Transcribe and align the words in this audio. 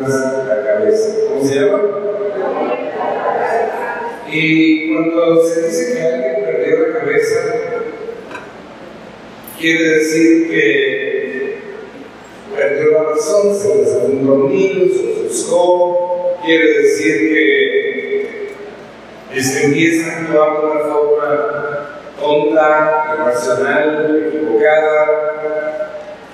la 0.00 0.64
cabeza. 0.64 1.18
¿Cómo 1.28 1.44
se 1.44 1.54
llama? 1.54 1.82
Y 4.30 4.92
cuando 4.92 5.46
se 5.46 5.62
dice 5.66 5.94
que 5.94 6.02
alguien 6.02 6.44
perdió 6.44 6.88
la 6.88 6.98
cabeza, 6.98 7.40
quiere 9.58 9.88
decir 9.90 10.50
que 10.50 11.56
perdió 12.54 12.90
la 12.92 13.02
razón, 13.10 13.54
se 13.54 13.76
le 13.76 13.86
salió 13.86 14.06
un 14.08 14.26
dormido, 14.26 14.86
se 14.88 15.22
ofuscó, 15.22 16.36
quiere 16.44 16.82
decir 16.82 17.18
que 17.18 18.48
este, 19.34 19.64
empieza 19.66 20.10
a 20.10 20.20
actuar 20.20 20.60
de 20.60 20.66
una 20.66 20.80
forma 20.80 22.00
tonta, 22.18 23.14
irracional, 23.14 24.28
equivocada, 24.28 25.26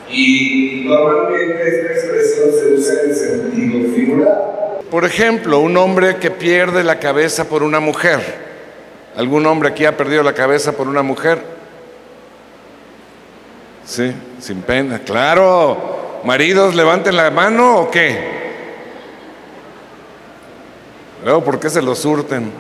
y 0.09 0.85
normalmente 0.87 1.69
esta 1.69 1.93
se 2.51 2.75
usa 2.75 2.95
en 3.05 3.15
sentido 3.15 3.95
figurado. 3.95 4.83
Por 4.91 5.05
ejemplo, 5.05 5.61
un 5.61 5.77
hombre 5.77 6.17
que 6.17 6.31
pierde 6.31 6.85
la 6.85 6.99
cabeza 6.99 7.49
por 7.49 7.63
una 7.63 7.81
mujer. 7.81 8.21
¿Algún 9.17 9.47
hombre 9.47 9.71
aquí 9.71 9.85
ha 9.85 9.97
perdido 9.97 10.23
la 10.23 10.35
cabeza 10.35 10.73
por 10.73 10.89
una 10.89 11.03
mujer? 11.03 11.39
Sí, 13.85 14.13
sin 14.39 14.63
pena, 14.63 14.99
claro. 15.01 16.21
Maridos, 16.25 16.75
levanten 16.75 17.17
la 17.17 17.31
mano 17.31 17.81
o 17.81 17.91
qué? 17.91 18.43
¿por 21.45 21.61
qué 21.61 21.71
se 21.71 21.83
lo 21.83 21.95
surten? 21.95 22.51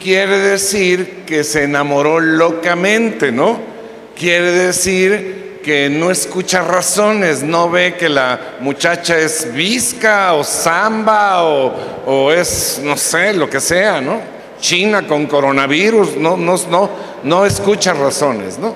Quiere 0.00 0.38
decir 0.38 1.24
que 1.26 1.42
se 1.42 1.64
enamoró 1.64 2.20
locamente, 2.20 3.32
¿no? 3.32 3.75
Quiere 4.16 4.50
decir 4.50 5.60
que 5.62 5.90
no 5.90 6.10
escucha 6.10 6.62
razones, 6.62 7.42
no 7.42 7.68
ve 7.68 7.96
que 7.96 8.08
la 8.08 8.56
muchacha 8.60 9.18
es 9.18 9.52
visca 9.52 10.32
o 10.32 10.42
samba 10.42 11.44
o, 11.44 11.74
o 12.06 12.32
es, 12.32 12.80
no 12.82 12.96
sé, 12.96 13.34
lo 13.34 13.50
que 13.50 13.60
sea, 13.60 14.00
¿no? 14.00 14.20
China 14.58 15.06
con 15.06 15.26
coronavirus, 15.26 16.16
no, 16.16 16.36
no, 16.36 16.56
no, 16.70 16.90
no 17.24 17.44
escucha 17.44 17.92
razones, 17.92 18.58
¿no? 18.58 18.74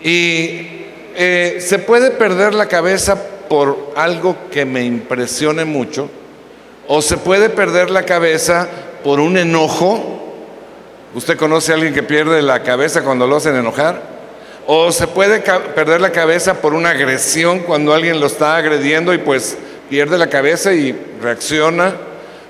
Y 0.00 0.66
eh, 1.16 1.58
se 1.60 1.78
puede 1.78 2.12
perder 2.12 2.54
la 2.54 2.66
cabeza 2.66 3.20
por 3.48 3.92
algo 3.96 4.36
que 4.50 4.64
me 4.64 4.84
impresione 4.84 5.64
mucho, 5.64 6.08
o 6.86 7.02
se 7.02 7.16
puede 7.16 7.50
perder 7.50 7.90
la 7.90 8.04
cabeza 8.04 8.68
por 9.04 9.20
un 9.20 9.36
enojo. 9.36 10.17
¿Usted 11.18 11.36
conoce 11.36 11.72
a 11.72 11.74
alguien 11.74 11.92
que 11.92 12.04
pierde 12.04 12.40
la 12.42 12.62
cabeza 12.62 13.02
cuando 13.02 13.26
lo 13.26 13.34
hacen 13.34 13.56
enojar? 13.56 14.00
O 14.68 14.92
se 14.92 15.08
puede 15.08 15.40
perder 15.40 16.00
la 16.00 16.12
cabeza 16.12 16.60
por 16.60 16.74
una 16.74 16.90
agresión 16.90 17.58
cuando 17.58 17.92
alguien 17.92 18.20
lo 18.20 18.28
está 18.28 18.54
agrediendo 18.54 19.12
y 19.12 19.18
pues 19.18 19.58
pierde 19.90 20.16
la 20.16 20.28
cabeza 20.28 20.72
y 20.72 20.96
reacciona. 21.20 21.92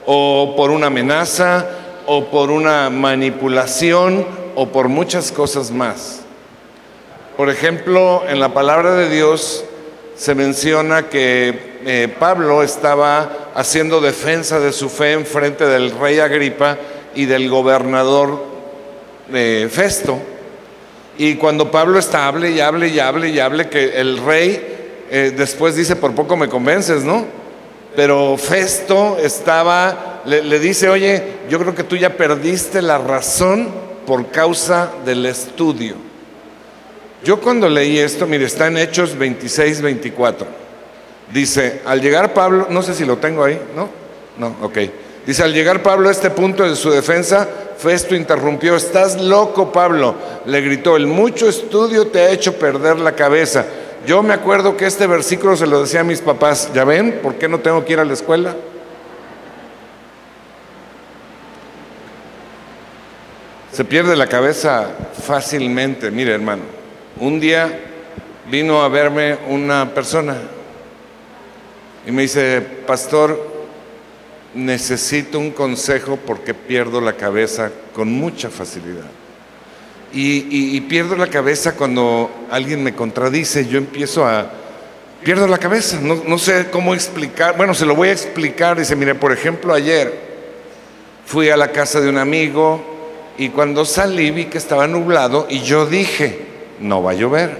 O 0.05 0.52
por 0.55 0.70
una 0.70 0.88
amenaza, 0.88 1.66
o 2.05 2.27
por 2.27 2.50
una 2.50 2.91
manipulación, 2.91 4.27
o 4.55 4.69
por 4.69 4.88
muchas 4.88 5.32
cosas 5.32 5.70
más. 5.70 6.20
Por 7.38 7.48
ejemplo, 7.48 8.25
en 8.28 8.38
la 8.38 8.53
palabra 8.53 8.97
de 8.97 9.08
Dios 9.08 9.64
se 10.14 10.34
menciona 10.34 11.08
que 11.08 11.78
eh, 11.86 12.14
Pablo 12.19 12.62
estaba 12.62 13.30
haciendo 13.55 14.03
defensa 14.03 14.60
de 14.60 14.72
su 14.72 14.91
fe 14.91 15.12
en 15.12 15.25
frente 15.25 15.64
del 15.64 15.91
rey 15.98 16.19
Agripa 16.19 16.77
y 17.14 17.25
del 17.25 17.48
gobernador 17.48 18.47
eh, 19.32 19.68
Festo. 19.70 20.18
Y 21.16 21.34
cuando 21.34 21.70
Pablo 21.70 21.98
está, 21.98 22.26
hable 22.26 22.50
y 22.50 22.60
hable 22.60 22.88
y 22.88 23.00
hable 23.00 23.28
y 23.30 23.40
hable, 23.40 23.68
que 23.68 23.98
el 23.98 24.18
rey 24.18 25.04
eh, 25.10 25.32
después 25.36 25.74
dice, 25.74 25.96
por 25.96 26.14
poco 26.14 26.36
me 26.36 26.48
convences, 26.48 27.04
¿no? 27.04 27.24
Pero 27.96 28.36
Festo 28.36 29.18
estaba, 29.18 30.22
le, 30.24 30.42
le 30.42 30.58
dice, 30.58 30.88
oye, 30.88 31.22
yo 31.48 31.58
creo 31.58 31.75
que 31.75 31.82
tú 31.82 31.97
ya 31.97 32.16
perdiste 32.16 32.82
la 32.82 32.98
razón 32.98 33.69
por 34.06 34.30
causa 34.30 34.92
del 35.04 35.26
estudio. 35.26 35.97
Yo 37.24 37.41
cuando 37.41 37.69
leí 37.69 37.98
esto, 37.98 38.26
mire, 38.26 38.44
está 38.44 38.69
en 38.69 38.78
Hechos 38.78 39.19
26, 39.19 39.82
24. 39.82 40.47
Dice, 41.32 41.82
al 41.84 42.00
llegar 42.00 42.32
Pablo, 42.32 42.69
no 42.70 42.82
sé 42.82 42.94
si 42.94 43.04
lo 43.04 43.19
tengo 43.19 43.44
ahí, 43.44 43.60
¿no? 43.74 43.88
No, 44.38 44.56
ok. 44.62 44.78
Dice, 45.28 45.43
al 45.43 45.53
llegar 45.53 45.83
Pablo 45.83 46.09
a 46.09 46.12
este 46.12 46.31
punto 46.31 46.65
de 46.65 46.75
su 46.75 46.89
defensa, 46.89 47.47
Festo 47.77 48.15
interrumpió, 48.15 48.77
estás 48.77 49.21
loco 49.21 49.71
Pablo, 49.71 50.15
le 50.47 50.62
gritó, 50.62 50.97
el 50.97 51.06
mucho 51.06 51.50
estudio 51.50 52.06
te 52.06 52.21
ha 52.21 52.31
hecho 52.31 52.59
perder 52.59 52.99
la 52.99 53.12
cabeza. 53.12 53.66
Yo 54.06 54.22
me 54.22 54.33
acuerdo 54.33 54.75
que 54.75 54.87
este 54.87 55.06
versículo 55.06 55.55
se 55.55 55.66
lo 55.66 55.83
decía 55.83 56.00
a 56.00 56.05
mis 56.05 56.22
papás, 56.22 56.71
¿ya 56.72 56.84
ven? 56.84 57.21
¿Por 57.22 57.34
qué 57.34 57.47
no 57.47 57.61
tengo 57.61 57.84
que 57.84 57.93
ir 57.93 58.00
a 58.00 58.06
la 58.06 58.15
escuela? 58.15 58.56
Se 63.71 63.84
pierde 63.84 64.16
la 64.16 64.28
cabeza 64.28 64.93
fácilmente, 65.27 66.10
mire 66.10 66.33
hermano. 66.33 66.62
Un 67.21 67.39
día 67.39 67.81
vino 68.50 68.83
a 68.83 68.89
verme 68.89 69.37
una 69.47 69.93
persona 69.93 70.39
y 72.06 72.12
me 72.12 72.22
dice, 72.22 72.62
pastor, 72.87 73.57
necesito 74.54 75.38
un 75.38 75.50
consejo 75.50 76.19
porque 76.25 76.54
pierdo 76.54 77.00
la 77.00 77.14
cabeza 77.14 77.70
con 77.92 78.10
mucha 78.10 78.50
facilidad. 78.50 79.06
Y, 80.12 80.81
pierdo 80.82 81.16
la 81.16 81.26
cabeza 81.26 81.75
cuando 81.76 82.31
alguien 82.50 82.82
me 82.82 82.94
contradice, 82.94 83.66
yo 83.66 83.78
empiezo 83.78 84.26
a... 84.26 84.50
Pierdo 85.22 85.47
la 85.48 85.59
cabeza, 85.59 85.98
no, 86.00 86.22
no 86.26 86.38
sé 86.38 86.69
cómo 86.70 86.94
explicar, 86.94 87.56
bueno, 87.56 87.75
se 87.75 87.84
lo 87.84 87.94
voy 87.94 88.09
a 88.09 88.12
explicar, 88.12 88.78
dice, 88.78 88.94
mire, 88.97 89.14
por 89.16 89.32
ejemplo, 89.32 89.75
ayer 89.75 90.14
fui 91.26 91.50
a 91.50 91.56
la 91.56 91.72
casa 91.72 92.00
de 92.00 92.09
un 92.09 92.16
amigo 92.16 92.80
y 93.36 93.50
cuando 93.50 93.84
salí 93.84 94.30
vi 94.30 94.47
que 94.47 94.59
estaba 94.59 94.86
nublado 94.86 95.47
y 95.50 95.60
yo 95.60 95.86
dije, 95.86 96.47
no 96.80 97.03
va 97.03 97.10
a 97.10 97.15
llover. 97.15 97.59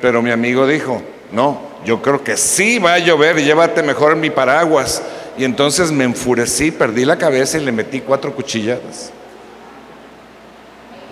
Pero 0.00 0.22
mi 0.22 0.30
amigo 0.30 0.66
dijo, 0.66 1.02
no, 1.32 1.60
yo 1.84 2.00
creo 2.00 2.22
que 2.22 2.36
sí 2.36 2.78
va 2.78 2.94
a 2.94 2.98
llover, 2.98 3.42
llévate 3.42 3.82
mejor 3.82 4.16
mi 4.16 4.30
paraguas. 4.30 5.02
Y 5.38 5.44
entonces 5.44 5.92
me 5.92 6.02
enfurecí, 6.02 6.72
perdí 6.72 7.04
la 7.04 7.16
cabeza 7.16 7.58
y 7.58 7.64
le 7.64 7.70
metí 7.70 8.00
cuatro 8.00 8.34
cuchilladas. 8.34 9.12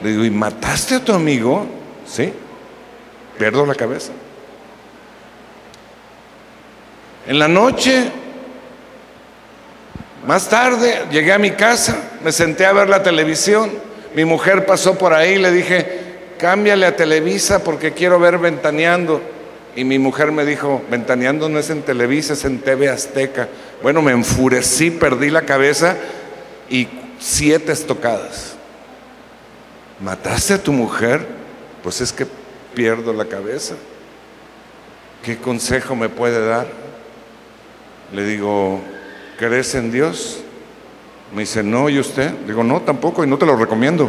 Le 0.03 0.11
digo, 0.11 0.25
¿y 0.25 0.31
mataste 0.31 0.97
a 0.97 1.05
tu 1.05 1.13
amigo? 1.13 1.65
Sí, 2.05 2.33
pierdo 3.39 3.65
la 3.65 3.77
cabeza. 3.77 4.11
En 7.29 7.39
la 7.39 7.47
noche, 7.47 8.11
más 10.27 10.49
tarde, 10.49 11.05
llegué 11.13 11.33
a 11.33 11.39
mi 11.39 11.53
casa, 11.53 11.97
me 12.25 12.33
senté 12.33 12.67
a 12.67 12.73
ver 12.73 12.89
la 12.89 13.05
televisión. 13.05 13.71
Mi 14.17 14.25
mujer 14.25 14.67
pasó 14.67 14.99
por 14.99 15.15
ahí 15.15 15.35
y 15.35 15.39
le 15.39 15.53
dije, 15.53 16.01
cámbiale 16.37 16.87
a 16.87 16.97
Televisa 16.97 17.63
porque 17.63 17.93
quiero 17.93 18.19
ver 18.19 18.39
Ventaneando. 18.39 19.36
Y 19.77 19.85
mi 19.85 19.99
mujer 19.99 20.33
me 20.33 20.47
dijo, 20.47 20.83
Ventaneando 20.91 21.51
no 21.51 21.59
es 21.59 21.69
en 21.69 21.83
Televisa, 21.83 22.33
es 22.33 22.47
en 22.47 22.61
TV 22.61 22.89
Azteca. 22.89 23.49
Bueno, 23.83 24.01
me 24.01 24.13
enfurecí, 24.13 24.91
perdí 24.91 25.29
la 25.29 25.43
cabeza 25.43 25.99
y 26.71 26.89
siete 27.19 27.73
estocadas. 27.73 28.55
¿Mataste 30.01 30.55
a 30.55 30.63
tu 30.63 30.73
mujer? 30.73 31.27
Pues 31.83 32.01
es 32.01 32.11
que 32.11 32.27
pierdo 32.75 33.13
la 33.13 33.27
cabeza. 33.27 33.75
¿Qué 35.23 35.37
consejo 35.37 35.95
me 35.95 36.09
puede 36.09 36.45
dar? 36.47 36.69
Le 38.15 38.25
digo, 38.25 38.81
¿crees 39.39 39.75
en 39.75 39.93
Dios? 39.93 40.41
Me 41.35 41.43
dice, 41.43 41.63
no, 41.63 41.91
¿y 41.91 41.99
usted? 41.99 42.31
Digo, 42.47 42.65
no, 42.65 42.81
tampoco, 42.81 43.25
y 43.25 43.27
no 43.27 43.37
te 43.37 43.45
lo 43.45 43.57
recomiendo. 43.57 44.09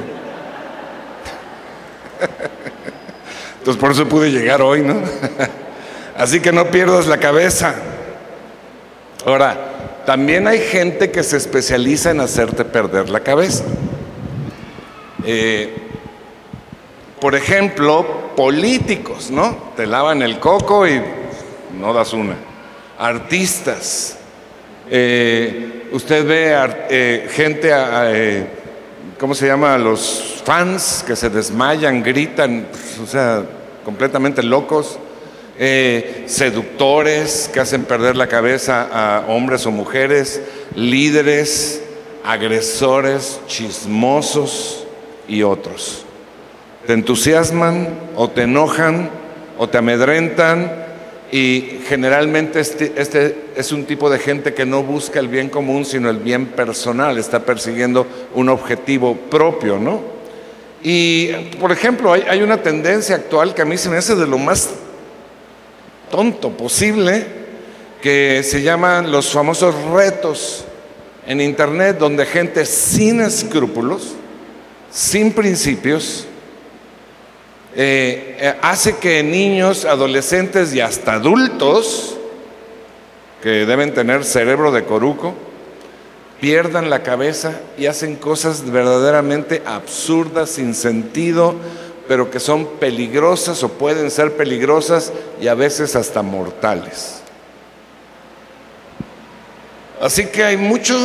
Entonces 3.60 3.82
por 3.82 3.92
eso 3.92 4.08
pude 4.08 4.32
llegar 4.32 4.62
hoy, 4.62 4.82
¿no? 4.82 4.96
Así 6.18 6.40
que 6.40 6.52
no 6.52 6.72
pierdas 6.72 7.06
la 7.08 7.18
cabeza. 7.18 7.76
Ahora, 9.26 9.56
también 10.06 10.48
hay 10.48 10.60
gente 10.60 11.12
que 11.12 11.22
se 11.22 11.38
especializa 11.38 12.12
en 12.12 12.22
hacerte 12.22 12.66
perder 12.66 13.10
la 13.10 13.20
cabeza. 13.20 13.64
Eh, 15.26 15.76
por 17.20 17.36
ejemplo, 17.36 18.06
políticos, 18.36 19.32
¿no? 19.32 19.58
Te 19.76 19.86
lavan 19.86 20.22
el 20.22 20.40
coco 20.40 20.88
y 20.88 21.02
no 21.80 21.94
das 21.94 22.14
una. 22.14 22.36
Artistas. 22.98 24.18
Eh, 24.90 25.90
usted 25.92 26.26
ve 26.26 26.56
eh, 26.90 27.28
gente, 27.32 27.72
eh, 27.74 28.48
¿cómo 29.20 29.36
se 29.36 29.48
llama? 29.48 29.78
Los 29.78 30.42
fans 30.46 31.04
que 31.06 31.16
se 31.16 31.30
desmayan, 31.30 32.02
gritan, 32.02 32.68
o 33.04 33.06
sea, 33.06 33.44
completamente 33.84 34.42
locos. 34.42 35.00
Seductores 35.58 37.50
que 37.52 37.60
hacen 37.60 37.84
perder 37.84 38.16
la 38.16 38.28
cabeza 38.28 38.88
a 38.92 39.26
hombres 39.28 39.66
o 39.66 39.72
mujeres, 39.72 40.42
líderes, 40.76 41.82
agresores, 42.24 43.40
chismosos 43.48 44.86
y 45.28 45.44
otros. 45.44 46.06
Te 46.86 46.94
entusiasman 46.94 47.90
o 48.16 48.30
te 48.30 48.44
enojan 48.44 49.10
o 49.58 49.68
te 49.68 49.78
amedrentan 49.78 50.86
y 51.32 51.82
generalmente 51.88 52.60
este, 52.60 52.94
este, 52.96 53.48
es 53.56 53.72
un 53.72 53.86
tipo 53.86 54.10
de 54.10 54.20
gente 54.20 54.54
que 54.54 54.66
no 54.66 54.84
busca 54.84 55.20
el 55.20 55.28
bien 55.28 55.50
común, 55.50 55.84
sino 55.84 56.10
el 56.10 56.18
bien 56.18 56.46
personal, 56.48 57.18
está 57.18 57.40
persiguiendo 57.40 58.08
un 58.34 58.50
objetivo 58.50 59.16
propio, 59.16 59.78
¿no? 59.78 60.02
Y, 60.84 61.32
por 61.60 61.72
ejemplo, 61.72 62.14
hay, 62.14 62.24
hay 62.30 62.42
una 62.42 62.62
tendencia 62.62 63.16
actual 63.16 63.54
que 63.54 63.64
a 63.64 63.66
mí 63.66 63.78
se 63.78 63.90
me 63.90 63.98
hace 63.98 64.16
de 64.16 64.28
lo 64.28 64.38
más 64.38 64.70
tonto 66.10 66.52
posible, 66.52 67.26
que 68.02 68.44
se 68.44 68.62
llaman 68.62 69.12
los 69.12 69.32
famosos 69.32 69.76
retos 69.92 70.66
en 71.26 71.42
Internet, 71.42 71.98
donde 71.98 72.26
gente 72.26 72.66
sin 72.66 73.22
escrúpulos, 73.22 74.14
sin 74.92 75.34
principios, 75.34 76.26
eh, 77.76 78.38
eh, 78.40 78.56
hace 78.62 78.98
que 78.98 79.22
niños, 79.24 79.86
adolescentes 79.86 80.74
y 80.74 80.82
hasta 80.82 81.14
adultos, 81.14 82.18
que 83.44 83.66
deben 83.66 83.94
tener 83.94 84.24
cerebro 84.24 84.72
de 84.72 84.84
coruco, 84.84 85.36
pierdan 86.40 86.90
la 86.90 87.04
cabeza 87.04 87.60
y 87.78 87.88
hacen 87.88 88.16
cosas 88.16 88.70
verdaderamente 88.72 89.62
absurdas, 89.66 90.52
sin 90.52 90.74
sentido, 90.74 91.56
pero 92.08 92.32
que 92.32 92.40
son 92.40 92.66
peligrosas 92.80 93.64
o 93.64 93.70
pueden 93.70 94.10
ser 94.12 94.36
peligrosas 94.36 95.12
y 95.42 95.48
a 95.48 95.54
veces 95.54 95.96
hasta 95.96 96.22
mortales. 96.22 97.22
Así 100.02 100.28
que 100.28 100.44
hay 100.44 100.58
mucho, 100.58 100.96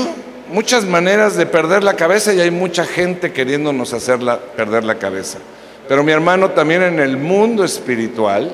muchas 0.51 0.85
maneras 0.85 1.37
de 1.37 1.47
perder 1.47 1.83
la 1.83 1.97
cabeza 1.97 2.33
y 2.33 2.41
hay 2.41 2.51
mucha 2.51 2.85
gente 2.85 3.33
queriéndonos 3.33 3.93
hacerla 3.93 4.39
perder 4.39 4.85
la 4.85 4.99
cabeza. 4.99 5.39
Pero 5.89 6.05
mi 6.05 6.13
hermano, 6.13 6.51
también 6.51 6.83
en 6.83 7.01
el 7.01 7.17
mundo 7.17 7.65
espiritual 7.65 8.53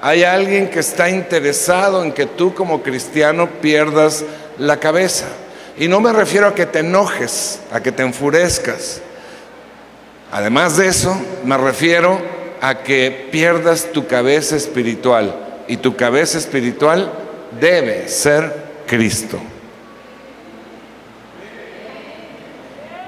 hay 0.00 0.22
alguien 0.22 0.68
que 0.68 0.80
está 0.80 1.08
interesado 1.08 2.04
en 2.04 2.12
que 2.12 2.26
tú 2.26 2.54
como 2.54 2.82
cristiano 2.82 3.48
pierdas 3.60 4.24
la 4.58 4.78
cabeza. 4.78 5.26
Y 5.78 5.88
no 5.88 6.00
me 6.00 6.12
refiero 6.12 6.46
a 6.46 6.54
que 6.54 6.66
te 6.66 6.80
enojes, 6.80 7.60
a 7.72 7.80
que 7.82 7.90
te 7.90 8.02
enfurezcas. 8.02 9.00
Además 10.34 10.76
de 10.76 10.88
eso, 10.88 11.16
me 11.44 11.56
refiero 11.56 12.20
a 12.60 12.82
que 12.82 13.28
pierdas 13.30 13.92
tu 13.92 14.08
cabeza 14.08 14.56
espiritual. 14.56 15.32
Y 15.68 15.76
tu 15.76 15.94
cabeza 15.94 16.38
espiritual 16.38 17.08
debe 17.60 18.08
ser 18.08 18.52
Cristo. 18.84 19.38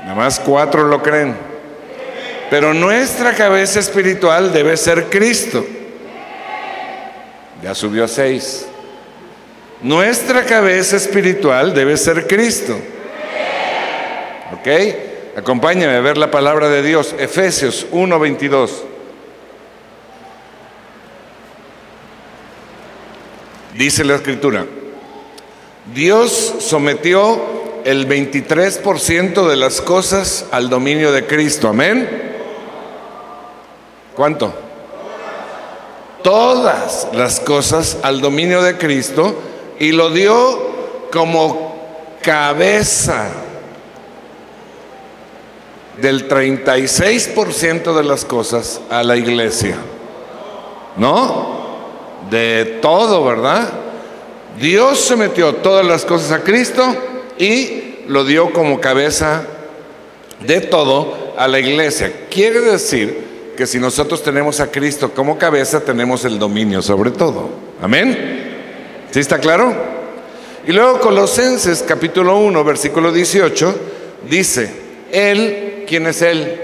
Nada 0.02 0.14
más 0.14 0.38
cuatro 0.38 0.84
lo 0.84 1.02
creen. 1.02 1.34
Pero 2.48 2.72
nuestra 2.72 3.34
cabeza 3.34 3.80
espiritual 3.80 4.52
debe 4.52 4.76
ser 4.76 5.06
Cristo. 5.06 5.66
Ya 7.60 7.74
subió 7.74 8.04
a 8.04 8.08
seis. 8.08 8.68
Nuestra 9.82 10.44
cabeza 10.44 10.94
espiritual 10.94 11.74
debe 11.74 11.96
ser 11.96 12.28
Cristo. 12.28 12.78
¿Ok? 14.52 15.05
Acompáñame 15.36 15.94
a 15.94 16.00
ver 16.00 16.16
la 16.16 16.30
palabra 16.30 16.70
de 16.70 16.82
Dios. 16.82 17.14
Efesios 17.18 17.86
1:22. 17.92 18.70
Dice 23.74 24.02
la 24.04 24.14
escritura. 24.14 24.64
Dios 25.94 26.54
sometió 26.60 27.38
el 27.84 28.08
23% 28.08 29.46
de 29.46 29.56
las 29.56 29.82
cosas 29.82 30.46
al 30.52 30.70
dominio 30.70 31.12
de 31.12 31.26
Cristo. 31.26 31.68
Amén. 31.68 32.08
¿Cuánto? 34.14 34.54
Todas 36.22 37.08
las 37.12 37.40
cosas 37.40 37.98
al 38.02 38.22
dominio 38.22 38.62
de 38.62 38.78
Cristo 38.78 39.38
y 39.78 39.92
lo 39.92 40.08
dio 40.08 41.08
como 41.12 41.76
cabeza 42.22 43.45
del 46.00 46.28
36% 46.28 47.96
de 47.96 48.04
las 48.04 48.24
cosas 48.24 48.80
a 48.90 49.02
la 49.02 49.16
iglesia. 49.16 49.76
¿No? 50.96 51.56
De 52.30 52.78
todo, 52.82 53.24
¿verdad? 53.24 53.70
Dios 54.58 54.98
se 55.00 55.16
metió 55.16 55.56
todas 55.56 55.84
las 55.84 56.04
cosas 56.04 56.32
a 56.32 56.42
Cristo 56.42 56.82
y 57.38 57.96
lo 58.08 58.24
dio 58.24 58.52
como 58.52 58.80
cabeza 58.80 59.44
de 60.40 60.60
todo 60.60 61.34
a 61.36 61.48
la 61.48 61.58
iglesia. 61.58 62.12
Quiere 62.30 62.60
decir 62.60 63.26
que 63.56 63.66
si 63.66 63.78
nosotros 63.78 64.22
tenemos 64.22 64.60
a 64.60 64.70
Cristo 64.70 65.12
como 65.12 65.38
cabeza, 65.38 65.80
tenemos 65.80 66.24
el 66.24 66.38
dominio 66.38 66.82
sobre 66.82 67.10
todo. 67.10 67.48
Amén. 67.82 68.54
¿Sí 69.10 69.20
está 69.20 69.38
claro? 69.38 69.74
Y 70.66 70.72
luego 70.72 71.00
Colosenses 71.00 71.84
capítulo 71.86 72.38
1, 72.38 72.64
versículo 72.64 73.12
18, 73.12 73.74
dice, 74.28 74.70
Él, 75.12 75.65
¿quién 75.86 76.06
es 76.06 76.22
Él? 76.22 76.60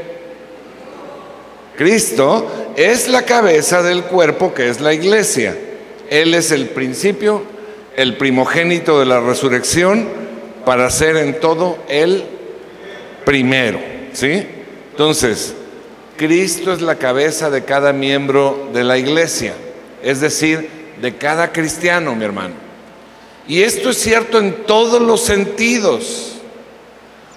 Cristo 1.77 2.73
es 2.77 3.09
la 3.09 3.23
cabeza 3.23 3.83
del 3.83 4.05
cuerpo 4.05 4.53
que 4.55 4.69
es 4.69 4.81
la 4.81 4.93
iglesia. 4.93 5.57
Él 6.11 6.35
es 6.35 6.51
el 6.51 6.67
principio, 6.67 7.43
el 7.97 8.17
primogénito 8.17 9.01
de 9.01 9.07
la 9.07 9.21
resurrección 9.21 10.09
para 10.67 10.91
ser 10.91 11.17
en 11.17 11.41
todo 11.41 11.79
el 11.89 12.25
primero. 13.25 13.79
¿Sí? 14.13 14.47
Entonces, 14.91 15.55
Cristo 16.17 16.73
es 16.73 16.83
la 16.83 16.97
cabeza 16.97 17.51
de 17.51 17.65
cada 17.65 17.93
miembro 17.93 18.69
de 18.75 18.85
la 18.85 18.99
iglesia, 18.99 19.55
es 20.03 20.21
decir, 20.21 20.69
de 21.01 21.17
cada 21.17 21.51
cristiano, 21.53 22.15
mi 22.15 22.25
hermano. 22.25 22.55
Y 23.49 23.63
esto 23.63 23.91
es 23.91 23.99
cierto 23.99 24.39
en 24.39 24.65
todos 24.67 25.01
los 25.01 25.23
sentidos. 25.23 26.35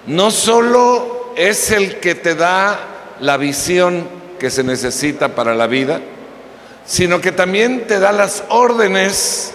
No 0.05 0.29
solo 0.29 1.24
es 1.35 1.71
el 1.71 1.99
que 1.99 2.15
te 2.15 2.35
da 2.35 2.79
la 3.19 3.37
visión 3.37 4.07
que 4.39 4.49
se 4.49 4.63
necesita 4.63 5.35
para 5.35 5.55
la 5.55 5.67
vida, 5.67 6.01
sino 6.85 7.21
que 7.21 7.31
también 7.31 7.87
te 7.87 7.99
da 7.99 8.11
las 8.11 8.43
órdenes 8.49 9.53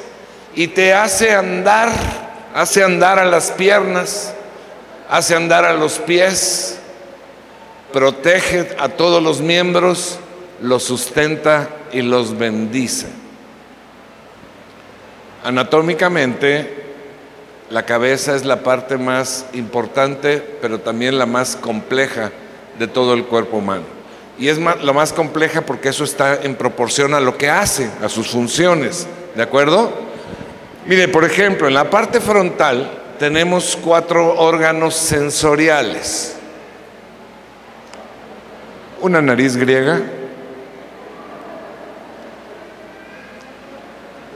y 0.54 0.68
te 0.68 0.92
hace 0.94 1.32
andar, 1.32 1.90
hace 2.54 2.82
andar 2.82 3.18
a 3.18 3.24
las 3.24 3.50
piernas, 3.52 4.34
hace 5.08 5.34
andar 5.34 5.64
a 5.64 5.74
los 5.74 5.98
pies, 5.98 6.78
protege 7.92 8.76
a 8.78 8.88
todos 8.88 9.22
los 9.22 9.40
miembros, 9.40 10.18
los 10.60 10.82
sustenta 10.82 11.68
y 11.92 12.02
los 12.02 12.36
bendice. 12.36 13.06
Anatómicamente, 15.44 16.89
la 17.70 17.86
cabeza 17.86 18.34
es 18.34 18.44
la 18.44 18.62
parte 18.62 18.98
más 18.98 19.46
importante, 19.52 20.42
pero 20.60 20.80
también 20.80 21.18
la 21.18 21.26
más 21.26 21.56
compleja 21.56 22.30
de 22.78 22.86
todo 22.86 23.14
el 23.14 23.24
cuerpo 23.24 23.58
humano. 23.58 23.84
Y 24.38 24.48
es 24.48 24.58
la 24.58 24.92
más 24.92 25.12
compleja 25.12 25.62
porque 25.62 25.90
eso 25.90 26.04
está 26.04 26.40
en 26.42 26.54
proporción 26.56 27.14
a 27.14 27.20
lo 27.20 27.38
que 27.38 27.48
hace, 27.48 27.90
a 28.02 28.08
sus 28.08 28.28
funciones. 28.28 29.06
¿De 29.36 29.42
acuerdo? 29.42 29.92
Mire, 30.86 31.08
por 31.08 31.24
ejemplo, 31.24 31.68
en 31.68 31.74
la 31.74 31.88
parte 31.90 32.20
frontal 32.20 32.90
tenemos 33.18 33.78
cuatro 33.82 34.34
órganos 34.38 34.94
sensoriales 34.94 36.36
una 39.00 39.22
nariz 39.22 39.56
griega, 39.56 40.00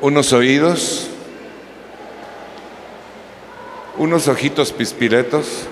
unos 0.00 0.32
oídos, 0.32 1.10
unos 3.98 4.28
ojitos 4.28 4.72
pispiretos 4.72 5.66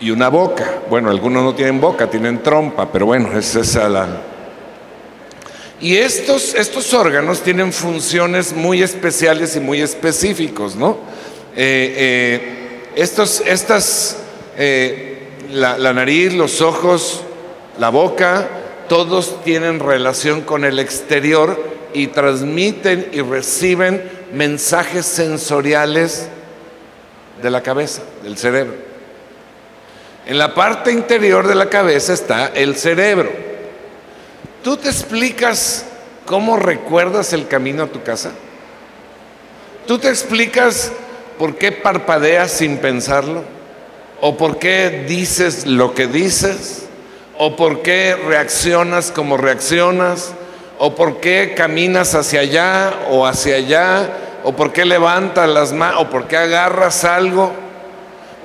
y 0.00 0.10
una 0.10 0.28
boca. 0.28 0.82
Bueno, 0.88 1.10
algunos 1.10 1.42
no 1.42 1.54
tienen 1.54 1.80
boca, 1.80 2.08
tienen 2.08 2.42
trompa, 2.42 2.90
pero 2.90 3.06
bueno, 3.06 3.38
es 3.38 3.54
esa 3.54 3.88
la... 3.88 4.08
Y 5.80 5.96
estos, 5.96 6.54
estos 6.54 6.92
órganos 6.92 7.40
tienen 7.40 7.72
funciones 7.72 8.52
muy 8.52 8.82
especiales 8.82 9.56
y 9.56 9.60
muy 9.60 9.80
específicos, 9.80 10.76
¿no? 10.76 10.98
Eh, 11.56 11.94
eh, 11.96 12.80
estos, 12.96 13.40
estas 13.46 14.18
eh, 14.58 15.10
la, 15.52 15.92
nariz, 15.92 16.34
los 16.34 16.60
ojos, 16.60 17.22
la 17.78 17.88
boca, 17.88 18.48
todos 18.88 19.42
tienen 19.42 19.80
relación 19.80 20.42
con 20.42 20.64
el 20.64 20.78
exterior 20.78 21.58
y 21.94 22.08
transmiten 22.08 23.08
y 23.12 23.20
reciben 23.22 24.02
mensajes 24.32 25.06
sensoriales 25.06 26.28
de 27.42 27.50
la 27.50 27.62
cabeza, 27.62 28.02
del 28.22 28.36
cerebro. 28.36 28.74
En 30.26 30.38
la 30.38 30.54
parte 30.54 30.92
interior 30.92 31.46
de 31.46 31.54
la 31.54 31.68
cabeza 31.68 32.12
está 32.12 32.48
el 32.54 32.76
cerebro. 32.76 33.30
¿Tú 34.62 34.76
te 34.76 34.88
explicas 34.88 35.86
cómo 36.26 36.56
recuerdas 36.56 37.32
el 37.32 37.48
camino 37.48 37.84
a 37.84 37.86
tu 37.88 38.02
casa? 38.02 38.30
¿Tú 39.86 39.98
te 39.98 40.08
explicas 40.08 40.92
por 41.38 41.56
qué 41.56 41.72
parpadeas 41.72 42.52
sin 42.52 42.78
pensarlo? 42.78 43.42
¿O 44.20 44.36
por 44.36 44.58
qué 44.58 45.04
dices 45.08 45.66
lo 45.66 45.94
que 45.94 46.06
dices? 46.06 46.84
¿O 47.38 47.56
por 47.56 47.80
qué 47.80 48.14
reaccionas 48.14 49.10
como 49.10 49.38
reaccionas? 49.38 50.32
¿O 50.78 50.94
por 50.94 51.20
qué 51.20 51.54
caminas 51.56 52.14
hacia 52.14 52.40
allá 52.40 52.94
o 53.10 53.26
hacia 53.26 53.56
allá? 53.56 54.10
¿O 54.44 54.52
por 54.52 54.72
qué 54.72 54.84
levantas 54.84 55.48
las 55.48 55.72
manos? 55.72 56.02
¿O 56.02 56.10
por 56.10 56.26
qué 56.26 56.36
agarras 56.36 57.04
algo? 57.04 57.52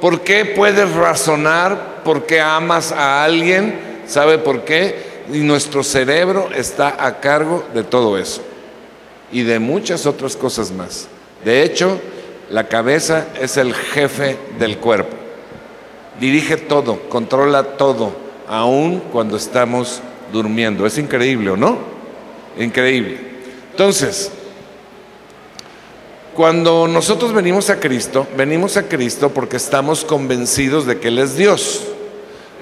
¿Por 0.02 0.22
qué 0.22 0.46
puedes 0.46 0.92
razonar? 0.94 2.04
¿Por 2.04 2.25
qué 2.25 2.42
amas 2.42 2.92
a 2.92 3.24
alguien? 3.24 4.04
¿Sabe 4.08 4.38
por 4.38 4.64
qué? 4.64 5.24
Y 5.32 5.40
nuestro 5.40 5.84
cerebro 5.84 6.50
está 6.54 7.04
a 7.06 7.20
cargo 7.20 7.64
de 7.74 7.84
todo 7.84 8.18
eso. 8.18 8.42
Y 9.32 9.44
de 9.44 9.60
muchas 9.60 10.06
otras 10.06 10.36
cosas 10.36 10.72
más. 10.72 11.08
De 11.44 11.64
hecho, 11.64 12.00
la 12.50 12.68
cabeza 12.68 13.28
es 13.42 13.58
el 13.58 13.74
jefe 13.74 14.38
del 14.60 14.78
cuerpo. 14.78 15.16
Dirige 16.20 16.58
todo, 16.58 17.10
controla 17.10 17.64
todo, 17.78 18.14
aun 18.48 19.00
cuando 19.12 19.36
estamos 19.38 20.02
durmiendo. 20.32 20.86
Es 20.86 20.98
increíble, 20.98 21.50
¿o 21.52 21.58
no? 21.58 21.78
Increíble. 22.58 23.20
Entonces, 23.72 24.32
cuando 26.36 26.86
nosotros 26.88 27.34
venimos 27.34 27.70
a 27.70 27.80
Cristo, 27.80 28.27
venimos 28.36 28.75
a 28.75 28.84
Cristo 28.84 29.30
porque 29.30 29.56
estamos 29.56 30.04
convencidos 30.04 30.86
de 30.86 31.00
que 31.00 31.08
Él 31.08 31.18
es 31.18 31.38
Dios. 31.38 31.84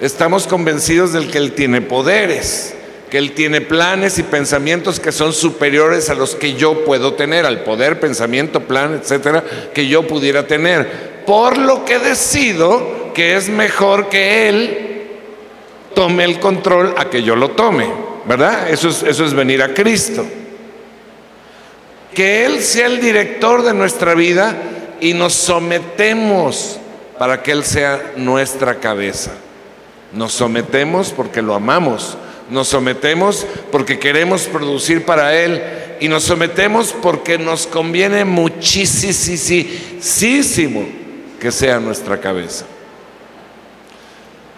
Estamos 0.00 0.46
convencidos 0.46 1.12
de 1.12 1.26
que 1.26 1.38
Él 1.38 1.52
tiene 1.52 1.80
poderes, 1.80 2.74
que 3.10 3.18
Él 3.18 3.32
tiene 3.32 3.60
planes 3.60 4.18
y 4.18 4.22
pensamientos 4.22 5.00
que 5.00 5.10
son 5.10 5.32
superiores 5.32 6.08
a 6.08 6.14
los 6.14 6.36
que 6.36 6.54
yo 6.54 6.84
puedo 6.84 7.14
tener, 7.14 7.46
al 7.46 7.64
poder, 7.64 7.98
pensamiento, 7.98 8.60
plan, 8.60 8.94
etcétera, 8.94 9.42
que 9.74 9.88
yo 9.88 10.06
pudiera 10.06 10.46
tener. 10.46 11.24
Por 11.26 11.58
lo 11.58 11.84
que 11.84 11.98
decido 11.98 13.12
que 13.12 13.34
es 13.36 13.48
mejor 13.48 14.08
que 14.08 14.48
Él 14.48 14.78
tome 15.94 16.24
el 16.24 16.38
control 16.38 16.94
a 16.96 17.10
que 17.10 17.24
yo 17.24 17.34
lo 17.34 17.50
tome, 17.50 17.88
¿verdad? 18.24 18.70
Eso 18.70 18.88
es, 18.88 19.02
eso 19.02 19.24
es 19.24 19.34
venir 19.34 19.62
a 19.62 19.74
Cristo. 19.74 20.24
Que 22.14 22.44
Él 22.44 22.60
sea 22.60 22.86
el 22.86 23.00
director 23.00 23.62
de 23.62 23.74
nuestra 23.74 24.14
vida 24.14 24.56
y 25.00 25.14
nos 25.14 25.34
sometemos 25.34 26.78
para 27.18 27.42
que 27.42 27.50
Él 27.52 27.64
sea 27.64 28.12
nuestra 28.16 28.76
cabeza. 28.76 29.32
Nos 30.12 30.32
sometemos 30.32 31.10
porque 31.10 31.42
lo 31.42 31.54
amamos, 31.54 32.16
nos 32.50 32.68
sometemos 32.68 33.46
porque 33.72 33.98
queremos 33.98 34.42
producir 34.42 35.04
para 35.04 35.36
Él 35.36 35.60
y 36.00 36.08
nos 36.08 36.24
sometemos 36.24 36.94
porque 37.02 37.38
nos 37.38 37.66
conviene 37.66 38.24
muchísimo 38.24 38.84
que 41.40 41.50
sea 41.50 41.80
nuestra 41.80 42.20
cabeza. 42.20 42.66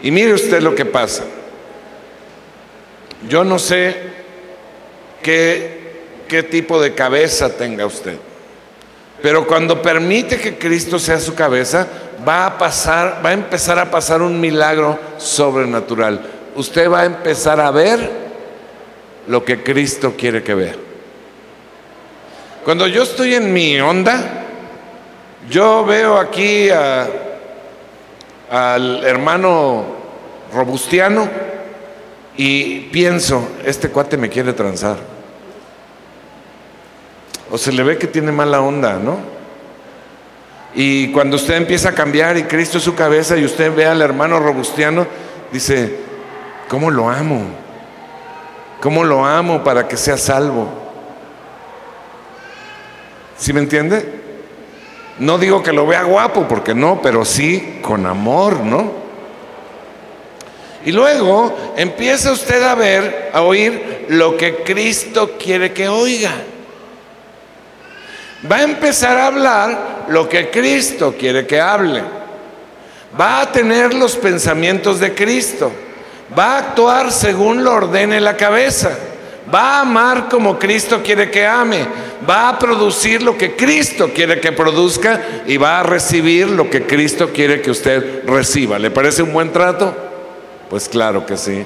Y 0.03 0.11
mire 0.11 0.35
usted 0.35 0.61
lo 0.61 0.75
que 0.75 0.85
pasa. 0.85 1.25
Yo 3.29 3.45
no 3.45 3.59
sé 3.59 3.97
qué, 5.23 5.76
qué 6.27 6.43
tipo 6.43 6.81
de 6.81 6.95
cabeza 6.95 7.51
tenga 7.51 7.87
usted, 7.87 8.17
pero 9.23 9.47
cuando 9.47 9.81
permite 9.81 10.39
que 10.39 10.59
Cristo 10.59 10.99
sea 10.99 11.19
su 11.19 11.35
cabeza, 11.35 11.87
va 12.27 12.47
a 12.47 12.59
pasar, 12.59 13.21
va 13.25 13.31
a 13.31 13.33
empezar 13.33 13.79
a 13.79 13.91
pasar 13.91 14.23
un 14.23 14.41
milagro 14.41 14.99
sobrenatural. 15.19 16.21
Usted 16.55 16.91
va 16.91 17.01
a 17.01 17.07
empezar 17.07 17.61
a 17.61 17.71
ver 17.71 18.11
lo 19.27 19.45
que 19.45 19.63
Cristo 19.63 20.15
quiere 20.17 20.43
que 20.43 20.55
vea. 20.55 20.75
Cuando 22.65 22.87
yo 22.87 23.03
estoy 23.03 23.35
en 23.35 23.53
mi 23.53 23.81
onda, 23.81 24.45
yo 25.51 25.85
veo 25.85 26.17
aquí 26.19 26.69
al 28.51 29.05
hermano 29.05 29.85
robustiano 30.53 31.29
y 32.37 32.81
pienso, 32.91 33.49
este 33.65 33.89
cuate 33.91 34.17
me 34.17 34.29
quiere 34.29 34.53
transar. 34.53 35.16
O 37.51 37.59
se 37.59 37.73
le 37.73 37.83
ve 37.83 37.99
que 37.99 38.07
tiene 38.07 38.33
mala 38.33 38.61
onda, 38.61 38.95
¿no? 38.95 39.19
Y 40.75 41.11
cuando 41.13 41.37
usted 41.37 41.55
empieza 41.55 41.91
a 41.91 41.95
cambiar 41.95 42.37
y 42.37 42.45
Cristo 42.45 42.79
es 42.79 42.85
su 42.85 42.95
cabeza 42.95 43.37
y 43.37 43.45
usted 43.45 43.75
ve 43.75 43.87
al 43.87 44.03
hermano 44.03 44.39
robustiano, 44.39 45.07
dice, 45.51 45.97
¿cómo 46.69 46.91
lo 46.91 47.09
amo? 47.09 47.43
¿Cómo 48.81 49.03
lo 49.03 49.25
amo 49.25 49.65
para 49.65 49.89
que 49.89 49.97
sea 49.97 50.19
salvo? 50.19 50.69
¿Sí 53.39 53.53
me 53.53 53.61
entiende? 53.61 54.21
No 55.19 55.39
digo 55.39 55.63
que 55.63 55.73
lo 55.73 55.87
vea 55.87 56.03
guapo, 56.03 56.47
porque 56.47 56.75
no, 56.75 57.01
pero 57.01 57.25
sí 57.25 57.79
con 57.81 58.05
amor, 58.05 58.61
¿no? 58.61 59.07
Y 60.85 60.93
luego 60.93 61.57
empieza 61.77 62.33
usted 62.33 62.63
a 62.63 62.75
ver, 62.75 63.31
a 63.33 63.41
oír 63.41 64.07
lo 64.11 64.37
que 64.37 64.57
Cristo 64.63 65.37
quiere 65.39 65.73
que 65.73 65.89
oiga. 65.89 66.33
Va 68.51 68.57
a 68.57 68.63
empezar 68.63 69.17
a 69.17 69.27
hablar 69.27 70.07
lo 70.09 70.29
que 70.29 70.51
Cristo 70.51 71.15
quiere 71.19 71.47
que 71.47 71.61
hable. 71.61 72.03
Va 73.19 73.41
a 73.41 73.53
tener 73.53 73.95
los 73.95 74.17
pensamientos 74.17 75.01
de 75.01 75.15
Cristo. 75.15 75.73
Va 76.39 76.55
a 76.55 76.59
actuar 76.59 77.13
según 77.13 77.65
lo 77.65 77.73
ordene 77.73 78.21
la 78.21 78.37
cabeza. 78.37 78.91
Va 79.53 79.79
a 79.79 79.81
amar 79.83 80.29
como 80.29 80.59
Cristo 80.59 81.03
quiere 81.03 81.31
que 81.31 81.47
ame. 81.47 81.87
Va 82.29 82.51
a 82.51 82.59
producir 82.59 83.23
lo 83.23 83.39
que 83.39 83.57
Cristo 83.57 84.11
quiere 84.13 84.39
que 84.41 84.53
produzca 84.53 85.21
y 85.47 85.57
va 85.57 85.81
a 85.81 85.83
recibir 85.83 86.49
lo 86.49 86.69
que 86.69 86.87
Cristo 86.87 87.31
quiere 87.33 87.63
que 87.63 87.71
usted 87.71 88.27
reciba. 88.27 88.79
¿Le 88.79 88.91
parece 88.91 89.23
un 89.23 89.33
buen 89.33 89.53
trato? 89.53 89.95
Pues 90.69 90.89
claro 90.89 91.25
que 91.25 91.37
sí. 91.37 91.65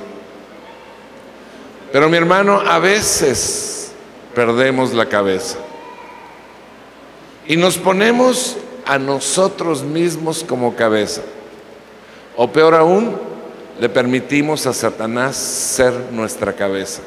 Pero 1.92 2.08
mi 2.08 2.16
hermano, 2.16 2.60
a 2.60 2.78
veces 2.78 3.90
perdemos 4.34 4.92
la 4.92 5.06
cabeza 5.06 5.56
y 7.50 7.56
nos 7.56 7.78
ponemos 7.78 8.56
a 8.86 8.96
nosotros 8.96 9.82
mismos 9.82 10.44
como 10.46 10.76
cabeza. 10.76 11.22
O 12.36 12.52
peor 12.52 12.76
aún, 12.76 13.16
le 13.80 13.88
permitimos 13.88 14.68
a 14.68 14.72
Satanás 14.72 15.34
ser 15.34 15.92
nuestra 16.12 16.52
cabeza. 16.52 17.02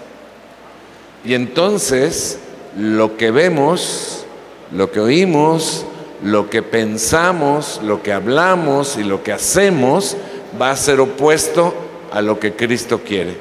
Y 1.23 1.33
entonces 1.33 2.39
lo 2.77 3.15
que 3.15 3.31
vemos, 3.31 4.25
lo 4.73 4.91
que 4.91 5.00
oímos, 5.00 5.85
lo 6.21 6.50
que 6.50 6.62
pensamos, 6.62 7.79
lo 7.81 8.03
que 8.03 8.12
hablamos 8.12 8.97
y 8.97 9.05
lo 9.05 9.23
que 9.23 9.31
hacemos 9.31 10.17
va 10.62 10.71
a 10.71 10.75
ser 10.75 11.00
opuesto 11.00 11.73
a 12.12 12.21
lo 12.21 12.41
que 12.41 12.53
Cristo 12.53 13.00
quiere. 13.05 13.38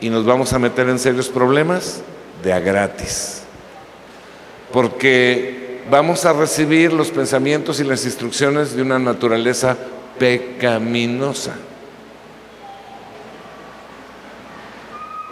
Y 0.00 0.08
nos 0.08 0.24
vamos 0.24 0.54
a 0.54 0.58
meter 0.58 0.88
en 0.88 0.98
serios 0.98 1.28
problemas 1.28 2.00
de 2.42 2.54
a 2.54 2.60
gratis. 2.60 3.42
Porque 4.72 5.63
vamos 5.90 6.24
a 6.24 6.32
recibir 6.32 6.92
los 6.92 7.10
pensamientos 7.10 7.80
y 7.80 7.84
las 7.84 8.04
instrucciones 8.04 8.74
de 8.74 8.82
una 8.82 8.98
naturaleza 8.98 9.76
pecaminosa. 10.18 11.54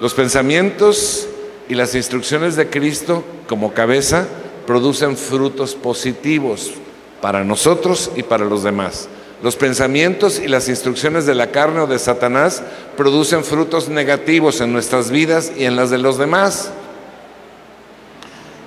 Los 0.00 0.14
pensamientos 0.14 1.28
y 1.68 1.74
las 1.74 1.94
instrucciones 1.94 2.56
de 2.56 2.68
Cristo 2.68 3.24
como 3.48 3.72
cabeza 3.72 4.26
producen 4.66 5.16
frutos 5.16 5.74
positivos 5.74 6.72
para 7.20 7.44
nosotros 7.44 8.10
y 8.16 8.22
para 8.22 8.44
los 8.44 8.62
demás. 8.62 9.08
Los 9.42 9.56
pensamientos 9.56 10.38
y 10.38 10.48
las 10.48 10.68
instrucciones 10.68 11.26
de 11.26 11.34
la 11.34 11.50
carne 11.50 11.80
o 11.80 11.86
de 11.86 11.98
Satanás 11.98 12.62
producen 12.96 13.44
frutos 13.44 13.88
negativos 13.88 14.60
en 14.60 14.72
nuestras 14.72 15.10
vidas 15.10 15.52
y 15.56 15.64
en 15.64 15.76
las 15.76 15.90
de 15.90 15.98
los 15.98 16.18
demás. 16.18 16.70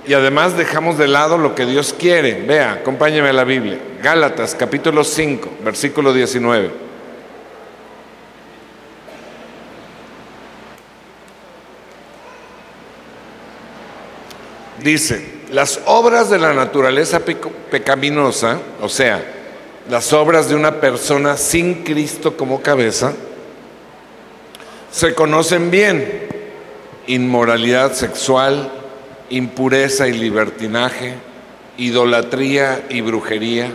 Y 0.07 0.13
además 0.13 0.55
dejamos 0.55 0.97
de 0.97 1.07
lado 1.07 1.38
lo 1.38 1.55
que 1.55 1.65
Dios 1.65 1.95
quiere. 1.97 2.43
Vea, 2.43 2.74
acompáñeme 2.74 3.29
a 3.29 3.33
la 3.33 3.43
Biblia. 3.43 3.79
Gálatas 4.03 4.53
capítulo 4.53 5.03
5, 5.03 5.50
versículo 5.63 6.13
19. 6.13 6.85
Dice, 14.83 15.39
las 15.51 15.79
obras 15.85 16.29
de 16.29 16.38
la 16.38 16.53
naturaleza 16.53 17.21
pecaminosa, 17.71 18.59
o 18.81 18.89
sea, 18.89 19.24
las 19.89 20.13
obras 20.13 20.47
de 20.47 20.55
una 20.55 20.79
persona 20.79 21.38
sin 21.38 21.83
Cristo 21.83 22.38
como 22.38 22.62
cabeza, 22.62 23.13
se 24.91 25.15
conocen 25.15 25.71
bien. 25.71 26.27
Inmoralidad 27.07 27.93
sexual, 27.93 28.71
impureza 29.29 30.08
y 30.08 30.13
libertinaje, 30.13 31.15
idolatría 31.77 32.86
y 32.89 33.01
brujería, 33.01 33.70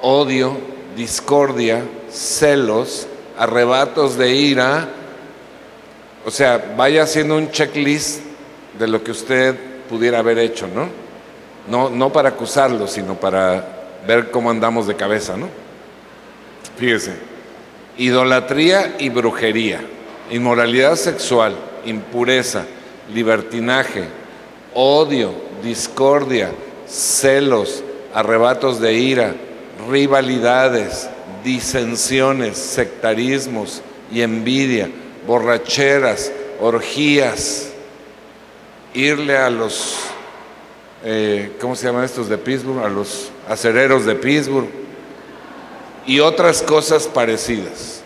odio, 0.00 0.56
discordia, 0.96 1.82
celos, 2.10 3.06
arrebatos 3.38 4.16
de 4.16 4.34
ira. 4.34 4.88
O 6.24 6.30
sea, 6.30 6.74
vaya 6.76 7.02
haciendo 7.02 7.36
un 7.36 7.50
checklist 7.50 8.20
de 8.78 8.88
lo 8.88 9.02
que 9.02 9.10
usted 9.10 9.56
pudiera 9.88 10.20
haber 10.20 10.38
hecho, 10.38 10.68
¿no? 10.68 10.88
No, 11.68 11.90
no 11.90 12.12
para 12.12 12.30
acusarlo, 12.30 12.86
sino 12.86 13.14
para 13.14 14.00
ver 14.06 14.30
cómo 14.30 14.50
andamos 14.50 14.86
de 14.86 14.96
cabeza, 14.96 15.36
¿no? 15.36 15.48
Fíjese, 16.76 17.12
idolatría 17.98 18.96
y 18.98 19.08
brujería, 19.10 19.80
inmoralidad 20.30 20.96
sexual, 20.96 21.54
impureza, 21.84 22.64
libertinaje, 23.12 24.04
odio, 24.74 25.32
discordia, 25.62 26.50
celos, 26.86 27.82
arrebatos 28.14 28.80
de 28.80 28.94
ira, 28.94 29.34
rivalidades, 29.90 31.08
disensiones, 31.44 32.56
sectarismos 32.56 33.82
y 34.10 34.22
envidia, 34.22 34.90
borracheras, 35.26 36.30
orgías, 36.60 37.70
irle 38.94 39.36
a 39.36 39.50
los, 39.50 39.96
eh, 41.04 41.52
¿cómo 41.60 41.74
se 41.74 41.86
llaman 41.86 42.04
estos 42.04 42.28
de 42.28 42.38
Pittsburgh? 42.38 42.84
A 42.84 42.88
los 42.88 43.30
acereros 43.48 44.04
de 44.04 44.14
Pittsburgh 44.14 44.68
y 46.06 46.20
otras 46.20 46.62
cosas 46.62 47.06
parecidas. 47.06 48.02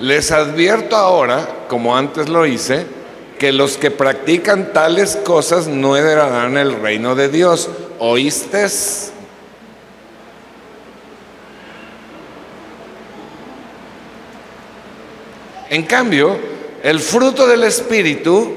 Les 0.00 0.32
advierto 0.32 0.96
ahora, 0.96 1.48
como 1.68 1.96
antes 1.96 2.28
lo 2.28 2.44
hice, 2.44 2.86
que 3.42 3.50
los 3.50 3.76
que 3.76 3.90
practican 3.90 4.72
tales 4.72 5.16
cosas 5.16 5.66
no 5.66 5.96
heredarán 5.96 6.56
el 6.56 6.80
reino 6.80 7.16
de 7.16 7.28
Dios. 7.28 7.68
¿Oíste? 7.98 8.68
En 15.70 15.82
cambio, 15.82 16.38
el 16.84 17.00
fruto 17.00 17.48
del 17.48 17.64
Espíritu 17.64 18.54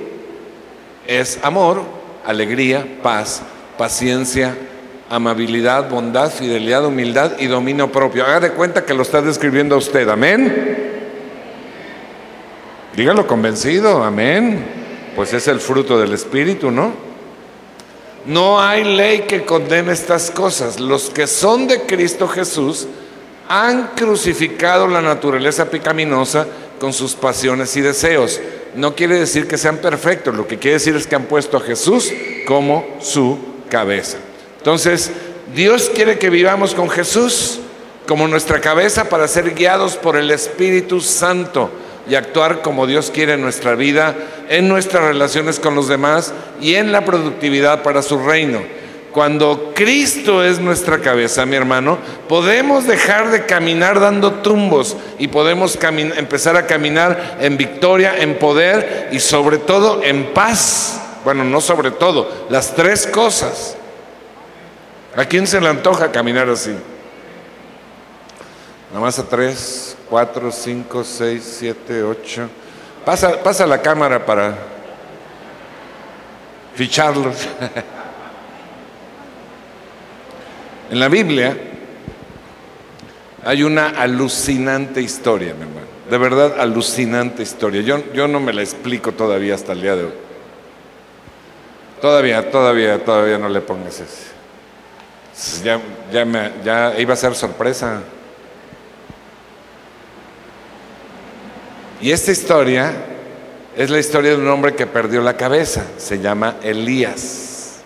es 1.08 1.40
amor, 1.42 1.82
alegría, 2.24 2.86
paz, 3.02 3.42
paciencia, 3.80 4.56
amabilidad, 5.10 5.90
bondad, 5.90 6.30
fidelidad, 6.30 6.86
humildad 6.86 7.40
y 7.40 7.48
dominio 7.48 7.92
propio. 7.92 8.24
Haga 8.24 8.40
de 8.40 8.52
cuenta 8.52 8.86
que 8.86 8.94
lo 8.94 9.02
está 9.02 9.20
describiendo 9.24 9.74
a 9.74 9.80
usted. 9.80 10.08
Amén. 10.08 10.76
Dígalo 12.96 13.26
convencido. 13.26 14.04
Amén. 14.04 14.75
Pues 15.16 15.34
es 15.34 15.48
el 15.48 15.60
fruto 15.60 15.98
del 16.00 16.14
Espíritu, 16.14 16.72
¿no? 16.72 16.94
No 18.26 18.60
hay 18.60 18.84
ley 18.84 19.22
que 19.22 19.46
condene 19.46 19.94
estas 19.94 20.32
cosas. 20.32 20.80
Los 20.80 21.10
que 21.10 21.28
son 21.28 21.68
de 21.68 21.82
Cristo 21.82 22.28
Jesús 22.28 22.88
han 23.48 23.92
crucificado 23.96 24.88
la 24.88 25.02
naturaleza 25.02 25.70
pecaminosa 25.70 26.48
con 26.80 26.92
sus 26.92 27.14
pasiones 27.14 27.76
y 27.78 27.82
deseos. 27.82 28.42
No 28.76 28.96
quiere 28.96 29.20
decir 29.20 29.48
que 29.48 29.58
sean 29.58 29.78
perfectos, 29.78 30.36
lo 30.36 30.48
que 30.48 30.58
quiere 30.58 30.76
decir 30.76 30.96
es 30.96 31.08
que 31.08 31.16
han 31.16 31.26
puesto 31.26 31.58
a 31.58 31.62
Jesús 31.62 32.12
como 32.46 32.86
su 33.00 33.38
cabeza. 33.70 34.18
Entonces, 34.58 35.12
Dios 35.54 35.92
quiere 35.94 36.18
que 36.18 36.30
vivamos 36.30 36.74
con 36.74 36.90
Jesús 36.90 37.60
como 38.08 38.28
nuestra 38.28 38.60
cabeza 38.60 39.08
para 39.08 39.28
ser 39.28 39.54
guiados 39.54 39.96
por 39.96 40.18
el 40.18 40.32
Espíritu 40.32 41.00
Santo 41.00 41.70
y 42.08 42.16
actuar 42.16 42.62
como 42.62 42.88
Dios 42.88 43.12
quiere 43.12 43.34
en 43.34 43.42
nuestra 43.42 43.76
vida, 43.76 44.16
en 44.50 44.68
nuestras 44.68 45.04
relaciones 45.04 45.60
con 45.60 45.76
los 45.76 45.88
demás 45.88 46.34
y 46.62 46.76
en 46.76 46.92
la 46.92 47.04
productividad 47.04 47.84
para 47.84 48.02
su 48.02 48.20
reino. 48.20 48.62
Cuando 49.16 49.72
Cristo 49.74 50.44
es 50.44 50.60
nuestra 50.60 51.00
cabeza, 51.00 51.46
mi 51.46 51.56
hermano, 51.56 51.98
podemos 52.28 52.86
dejar 52.86 53.32
de 53.32 53.46
caminar 53.46 54.02
dando 54.02 54.34
tumbos 54.34 54.98
y 55.18 55.30
podemos 55.30 55.80
empezar 55.82 56.58
a 56.58 56.68
caminar 56.68 57.38
en 57.40 57.56
victoria, 57.56 58.18
en 58.18 58.38
poder 58.38 59.08
y 59.14 59.22
sobre 59.22 59.58
todo 59.58 60.04
en 60.04 60.34
paz. 60.34 61.02
Bueno, 61.24 61.46
no 61.46 61.62
sobre 61.62 61.92
todo, 61.92 62.30
las 62.50 62.76
tres 62.76 63.08
cosas. 63.08 63.78
¿A 65.16 65.24
quién 65.24 65.48
se 65.48 65.62
le 65.62 65.70
antoja 65.70 66.12
caminar 66.12 66.50
así? 66.50 66.76
Nada 68.90 69.00
más 69.00 69.18
a 69.18 69.24
tres, 69.24 69.95
cuatro, 70.10 70.52
cinco, 70.52 71.04
seis, 71.04 71.58
siete, 71.60 72.04
ocho. 72.04 72.50
Pasa, 73.04 73.42
pasa 73.42 73.66
la 73.66 73.82
cámara 73.82 74.26
para 74.26 74.56
ficharlos. 76.76 77.36
En 80.92 81.00
la 81.00 81.08
Biblia 81.10 81.58
hay 83.44 83.64
una 83.64 83.90
alucinante 83.90 85.02
historia, 85.02 85.54
mi 85.56 85.64
hermano. 85.64 85.88
De 86.10 86.18
verdad, 86.18 86.60
alucinante 86.60 87.42
historia. 87.42 87.82
Yo, 87.82 88.14
yo 88.14 88.28
no 88.28 88.40
me 88.40 88.54
la 88.54 88.62
explico 88.62 89.12
todavía 89.12 89.56
hasta 89.56 89.72
el 89.72 89.82
día 89.82 89.96
de 89.96 90.04
hoy. 90.04 90.14
Todavía, 92.02 92.52
todavía, 92.52 93.04
todavía 93.04 93.38
no 93.40 93.50
le 93.50 93.62
pongas 93.62 94.00
ese. 94.00 95.64
Ya, 95.64 95.82
ya, 96.12 96.24
me, 96.24 96.52
ya 96.64 96.94
iba 97.00 97.14
a 97.14 97.18
ser 97.18 97.34
sorpresa. 97.34 98.02
Y 102.02 102.12
esta 102.12 102.32
historia 102.32 102.92
es 103.78 103.90
la 103.90 104.00
historia 104.00 104.32
de 104.32 104.38
un 104.38 104.48
hombre 104.48 104.74
que 104.76 104.86
perdió 104.86 105.22
la 105.22 105.38
cabeza. 105.38 105.86
Se 105.98 106.20
llama 106.20 106.58
Elías. 106.62 107.82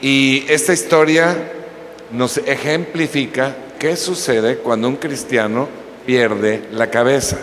Y 0.00 0.46
esta 0.48 0.72
historia 0.72 1.36
nos 2.12 2.38
ejemplifica 2.38 3.54
qué 3.78 3.96
sucede 3.96 4.58
cuando 4.58 4.88
un 4.88 4.96
cristiano 4.96 5.68
pierde 6.06 6.68
la 6.72 6.88
cabeza. 6.88 7.38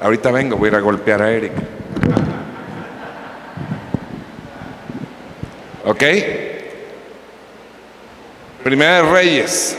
Ahorita 0.00 0.30
vengo, 0.30 0.56
voy 0.56 0.68
a 0.68 0.72
ir 0.72 0.76
a 0.76 0.80
golpear 0.80 1.22
a 1.22 1.30
Eric. 1.30 1.52
¿Ok? 5.84 6.04
Primera 8.62 9.02
de 9.02 9.10
Reyes. 9.10 9.76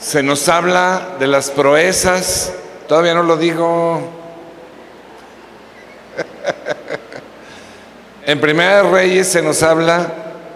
Se 0.00 0.22
nos 0.22 0.48
habla 0.48 1.16
de 1.18 1.26
las 1.26 1.50
proezas. 1.50 2.52
Todavía 2.86 3.14
no 3.14 3.24
lo 3.24 3.36
digo. 3.36 4.00
en 8.26 8.40
Primera 8.40 8.84
de 8.84 8.90
Reyes 8.90 9.26
se 9.26 9.42
nos 9.42 9.60
habla 9.64 10.12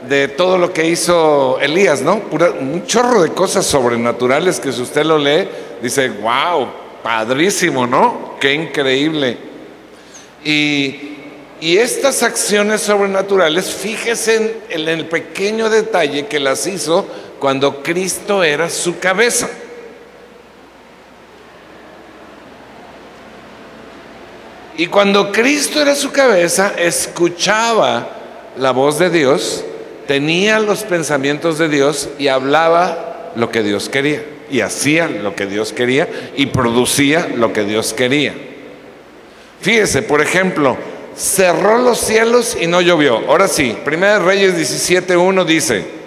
de 0.09 0.29
todo 0.29 0.59
lo 0.59 0.73
que 0.73 0.87
hizo 0.87 1.59
Elías, 1.61 2.03
¿no? 2.03 2.23
un 2.61 2.85
chorro 2.87 3.23
de 3.23 3.31
cosas 3.31 3.67
sobrenaturales 3.67 4.61
que 4.61 4.73
si 4.73 4.83
usted 4.83 5.05
lo 5.05 5.19
lee, 5.19 5.49
dice, 5.83 6.09
wow, 6.09 6.69
padrísimo, 7.03 7.87
¿no? 7.87 8.37
Qué 8.41 8.55
increíble. 8.55 9.37
Y, 10.45 11.09
estas 11.61 12.25
acciones 12.25 12.81
sobrenaturales, 12.81 13.67
fíjese 13.67 14.57
en 14.69 14.89
el 14.89 15.07
pequeño 15.07 15.71
detalle 15.71 16.27
que 16.27 16.41
las 16.41 16.67
hizo 16.67 17.07
cuando 17.43 17.83
Cristo 17.83 18.45
era 18.45 18.71
su 18.71 19.01
cabeza. 19.01 19.51
Y 24.77 24.87
cuando 24.87 25.33
Cristo 25.33 25.83
era 25.83 25.97
su 25.97 26.13
cabeza, 26.13 26.75
escuchaba 26.79 28.11
la 28.57 28.71
voz 28.71 29.01
de 29.01 29.11
Dios 29.11 29.65
tenía 30.07 30.61
los 30.61 30.85
pensamientos 30.85 31.59
de 31.59 31.69
Dios 31.69 32.11
y 32.17 32.29
hablaba 32.29 33.33
lo 33.35 33.51
que 33.51 33.65
Dios 33.65 33.89
quería 33.89 34.23
y 34.49 34.61
hacía 34.61 35.09
lo 35.09 35.35
que 35.35 35.47
Dios 35.47 35.73
quería 35.73 36.09
y 36.37 36.47
producía 36.47 37.29
lo 37.35 37.53
que 37.53 37.65
Dios 37.65 37.93
quería. 37.93 38.35
Fíjese, 39.61 40.03
por 40.03 40.21
ejemplo, 40.21 40.77
cerró 41.17 41.79
los 41.79 41.99
cielos 41.99 42.57
y 42.61 42.69
no 42.69 42.81
llovió. 42.81 43.17
Ahora 43.29 43.49
sí, 43.49 43.77
Primera 43.85 44.21
Reyes 44.21 44.57
17.1 44.57 45.45
dice, 45.45 46.02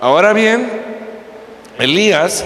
ahora 0.00 0.32
bien, 0.32 0.68
Elías, 1.78 2.44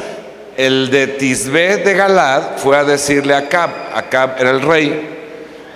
el 0.57 0.91
de 0.91 1.07
Tisbé 1.07 1.79
de 1.79 1.95
Galad, 1.95 2.57
fue 2.57 2.77
a 2.77 2.85
decirle 2.85 3.35
a 3.35 3.38
Acab, 3.38 3.71
Acab 3.95 4.37
era 4.38 4.51
el 4.51 4.61
rey, 4.61 5.09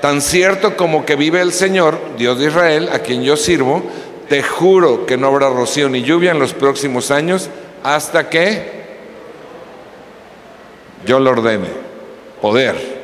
tan 0.01 0.21
cierto 0.21 0.77
como 0.77 1.07
que 1.07 1.17
vive 1.17 1.41
el 1.41 1.53
Señor, 1.53 1.99
Dios 2.19 2.39
de 2.39 2.47
Israel, 2.47 2.91
a 2.93 2.99
quien 3.01 3.23
yo 3.23 3.37
sirvo, 3.37 3.83
te 4.29 4.43
juro 4.43 5.07
que 5.07 5.17
no 5.17 5.29
habrá 5.29 5.49
rocío 5.49 5.89
ni 5.89 6.03
lluvia 6.03 6.33
en 6.33 6.39
los 6.39 6.53
próximos 6.53 7.11
años 7.11 7.49
hasta 7.83 8.29
que 8.29 8.77
yo 11.05 11.21
lo 11.21 11.31
ordene. 11.31 11.69
Poder. 12.41 12.97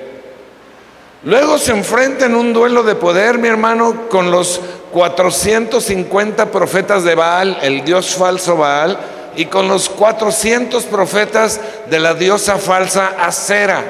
Luego 1.24 1.56
se 1.56 1.70
enfrenta 1.70 2.26
en 2.26 2.34
un 2.34 2.52
duelo 2.52 2.82
de 2.82 2.96
poder, 2.96 3.38
mi 3.38 3.48
hermano, 3.48 4.08
con 4.08 4.30
los 4.30 4.60
450 4.92 6.50
profetas 6.50 7.04
de 7.04 7.14
Baal, 7.14 7.58
el 7.62 7.84
dios 7.84 8.14
falso 8.14 8.56
Baal, 8.56 8.98
y 9.34 9.46
con 9.46 9.66
los 9.66 9.88
400 9.88 10.84
profetas 10.84 11.60
de 11.88 11.98
la 11.98 12.14
diosa 12.14 12.58
falsa 12.58 13.16
Acera, 13.18 13.82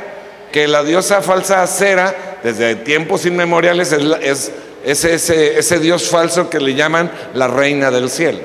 que 0.53 0.69
la 0.69 0.83
diosa 0.83 1.21
falsa 1.21 1.63
Acera, 1.63 2.39
desde 2.43 2.77
tiempos 2.77 3.27
inmemoriales, 3.27 3.93
es, 3.93 4.03
es 4.23 4.53
es 4.85 5.05
ese, 5.05 5.59
ese 5.59 5.79
Dios 5.79 6.09
falso 6.09 6.51
que 6.51 6.61
le 6.61 6.75
llaman 6.75 7.11
la 7.35 7.47
reina 7.47 7.91
del 7.91 8.11
cielo. 8.11 8.41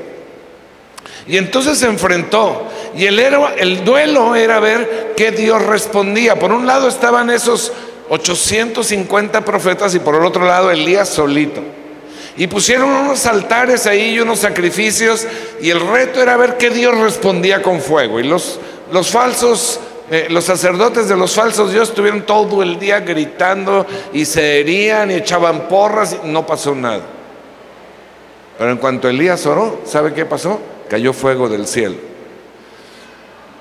Y 1.28 1.38
entonces 1.38 1.78
se 1.80 1.88
enfrentó. 1.88 2.68
Y 2.96 3.06
el, 3.06 3.20
el 3.20 3.84
duelo 3.84 4.36
era 4.36 4.60
ver 4.60 5.14
qué 5.18 5.32
Dios 5.32 5.62
respondía. 5.66 6.36
Por 6.38 6.52
un 6.52 6.66
lado 6.68 6.88
estaban 6.88 7.30
esos 7.30 7.74
850 8.10 9.44
profetas 9.44 9.94
y 9.96 10.00
por 10.00 10.16
el 10.16 10.24
otro 10.24 10.46
lado 10.46 10.72
Elías 10.72 11.10
solito. 11.10 11.62
Y 12.38 12.48
pusieron 12.48 12.90
unos 12.90 13.26
altares 13.26 13.88
ahí 13.88 14.14
y 14.14 14.20
unos 14.20 14.40
sacrificios 14.40 15.26
y 15.60 15.70
el 15.70 15.80
reto 15.80 16.22
era 16.22 16.38
ver 16.38 16.58
qué 16.58 16.70
Dios 16.70 16.98
respondía 16.98 17.62
con 17.62 17.82
fuego. 17.82 18.20
Y 18.20 18.24
los, 18.24 18.60
los 18.92 19.10
falsos 19.10 19.80
Eh, 20.10 20.28
los 20.30 20.46
sacerdotes 20.46 21.10
de 21.10 21.18
los 21.18 21.36
falsos 21.36 21.72
dioses 21.74 21.90
estuvieron 21.90 22.22
todo 22.22 22.64
el 22.64 22.80
día 22.80 23.02
gritando 23.02 23.86
y 24.14 24.24
se 24.24 24.62
herían 24.62 25.12
y 25.12 25.16
echaban 25.16 25.68
porras 25.68 26.16
y 26.24 26.28
no 26.28 26.46
pasó 26.46 26.74
nada. 26.74 27.02
Pero 28.58 28.72
en 28.72 28.78
cuanto 28.78 29.10
Elías 29.10 29.46
oró, 29.46 29.82
¿sabe 29.86 30.14
qué 30.14 30.24
pasó? 30.24 30.62
Cayó 30.90 31.12
fuego 31.12 31.50
del 31.50 31.68
cielo. 31.68 31.96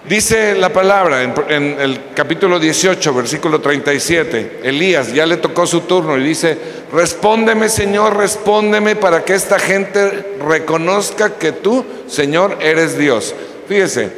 Dice 0.09 0.55
la 0.55 0.73
palabra 0.73 1.25
en, 1.25 1.35
en, 1.49 1.81
el 1.81 2.01
capítulo 2.15 2.61
18, 2.61 3.13
versículo 3.13 3.61
37, 3.61 4.61
Elías 4.63 5.13
ya 5.13 5.27
le 5.27 5.39
tocó 5.39 5.67
su 5.67 5.81
turno 5.81 6.17
y 6.17 6.23
dice, 6.23 6.57
respóndeme 6.93 7.69
Señor, 7.69 8.17
respóndeme 8.17 8.97
para 8.97 9.25
que 9.25 9.35
esta 9.35 9.59
gente 9.59 10.37
reconozca 10.41 11.35
que 11.35 11.53
tú, 11.53 11.85
Señor, 12.07 12.59
eres 12.61 12.99
Dios. 12.99 13.35
Fíjese, 13.69 14.13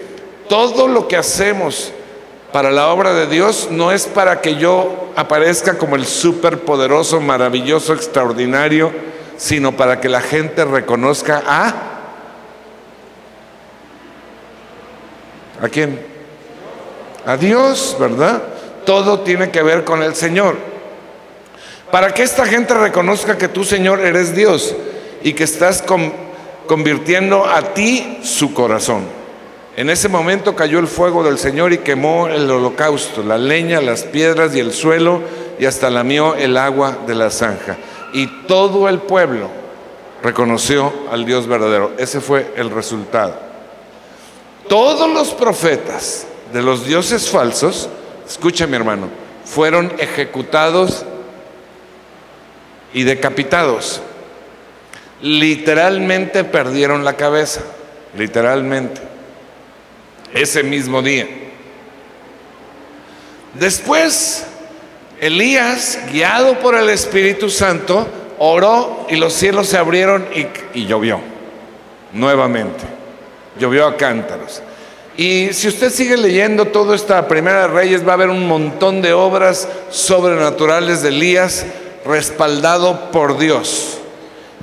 todo 0.49 0.89
lo 0.89 1.09
que 1.09 1.17
hacemos 1.17 1.93
para 2.53 2.71
la 2.71 2.89
obra 2.89 3.13
de 3.15 3.27
Dios 3.27 3.69
no 3.71 3.93
es 3.93 4.07
para 4.07 4.41
que 4.41 4.57
yo 4.57 5.11
aparezca 5.17 5.79
como 5.79 5.97
el 5.97 6.07
superpoderoso, 6.07 7.21
maravilloso, 7.21 7.93
extraordinario, 7.93 8.91
sino 9.37 9.77
para 9.77 10.01
que 10.01 10.09
la 10.09 10.21
gente 10.21 10.65
reconozca 10.65 11.43
a 11.47 11.89
¿A 15.61 15.69
quién? 15.69 15.99
A 17.27 17.37
Dios, 17.37 17.97
¿verdad? 17.99 18.43
Todo 18.87 19.21
tiene 19.21 19.51
que 19.51 19.63
ver 19.63 19.85
con 19.85 20.03
el 20.03 20.15
Señor. 20.15 20.57
Para 21.91 22.13
que 22.13 22.23
esta 22.23 22.45
gente 22.47 22.75
reconozca 22.75 23.39
que 23.39 23.49
tú, 23.49 23.65
Señor, 23.65 24.01
eres 24.01 24.35
Dios 24.35 24.75
y 25.23 25.33
que 25.33 25.45
estás 25.45 25.83
convirtiendo 26.67 27.47
a 27.47 27.73
ti 27.73 28.19
su 28.23 28.53
corazón. 28.53 29.05
En 29.77 29.89
ese 29.91 30.09
momento 30.09 30.55
cayó 30.55 30.81
el 30.81 30.87
fuego 30.87 31.23
del 31.23 31.39
Señor 31.39 31.73
y 31.73 31.79
quemó 31.79 32.29
el 32.29 32.51
holocausto, 32.51 33.23
la 33.23 33.39
leña, 33.39 33.81
las 33.81 34.03
piedras 34.03 34.55
y 34.55 34.61
el 34.61 34.73
suelo 34.73 35.23
y 35.59 35.67
hasta 35.67 35.89
lamió 35.89 36.35
el 36.35 36.57
agua 36.57 36.99
de 37.07 37.15
la 37.15 37.31
zanja. 37.31 37.77
Y 38.13 38.27
todo 38.47 38.89
el 38.89 38.99
pueblo 38.99 39.49
reconoció 40.23 40.93
al 41.11 41.25
Dios 41.25 41.47
verdadero. 41.47 41.93
Ese 41.97 42.21
fue 42.21 42.53
el 42.57 42.71
resultado. 42.71 43.35
Todos 44.69 45.09
los 45.11 45.29
profetas 45.29 46.27
de 46.53 46.63
los 46.63 46.85
dioses 46.85 47.31
falsos, 47.31 47.89
escucha 48.29 48.67
mi 48.67 48.77
hermano, 48.77 49.09
fueron 49.45 49.93
ejecutados 49.99 51.07
y 52.93 53.05
decapitados. 53.05 54.03
Literalmente 55.21 56.45
perdieron 56.45 57.05
la 57.05 57.15
cabeza, 57.15 57.63
literalmente, 58.17 59.01
ese 60.33 60.63
mismo 60.63 61.03
día. 61.03 61.27
Después, 63.55 64.47
Elías, 65.21 65.99
guiado 66.13 66.61
por 66.61 66.77
el 66.77 66.89
Espíritu 66.91 67.51
Santo, 67.51 68.07
oró 68.39 69.07
y 69.11 69.17
los 69.17 69.33
cielos 69.33 69.69
se 69.69 69.79
abrieron 69.79 70.27
y, 70.75 70.87
llovió 70.87 71.21
nuevamente 72.13 72.85
llovió 73.59 73.87
a 73.87 73.97
cántaros. 73.97 74.63
Y 75.17 75.49
si 75.53 75.67
usted 75.67 75.91
sigue 75.91 76.17
leyendo 76.17 76.67
toda 76.67 76.95
esta 76.95 77.27
Primera 77.27 77.63
de 77.63 77.67
Reyes, 77.67 78.07
va 78.07 78.13
a 78.13 78.15
haber 78.15 78.31
un 78.31 78.47
montón 78.47 79.03
de 79.03 79.13
obras 79.13 79.69
sobrenaturales 79.91 81.03
de 81.03 81.09
Elías 81.09 81.67
respaldado 82.05 83.11
por 83.11 83.39
Dios. 83.39 83.99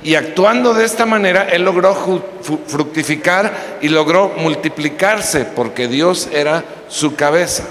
Y 0.02 0.14
actuando 0.14 0.74
de 0.74 0.84
esta 0.84 1.06
manera, 1.06 1.48
él 1.48 1.62
logró 1.62 2.22
fructificar 2.66 3.78
y 3.80 3.88
logró 3.88 4.32
multiplicarse 4.36 5.44
porque 5.44 5.88
Dios 5.88 6.28
era 6.32 6.62
su 6.88 7.16
cabeza. 7.16 7.64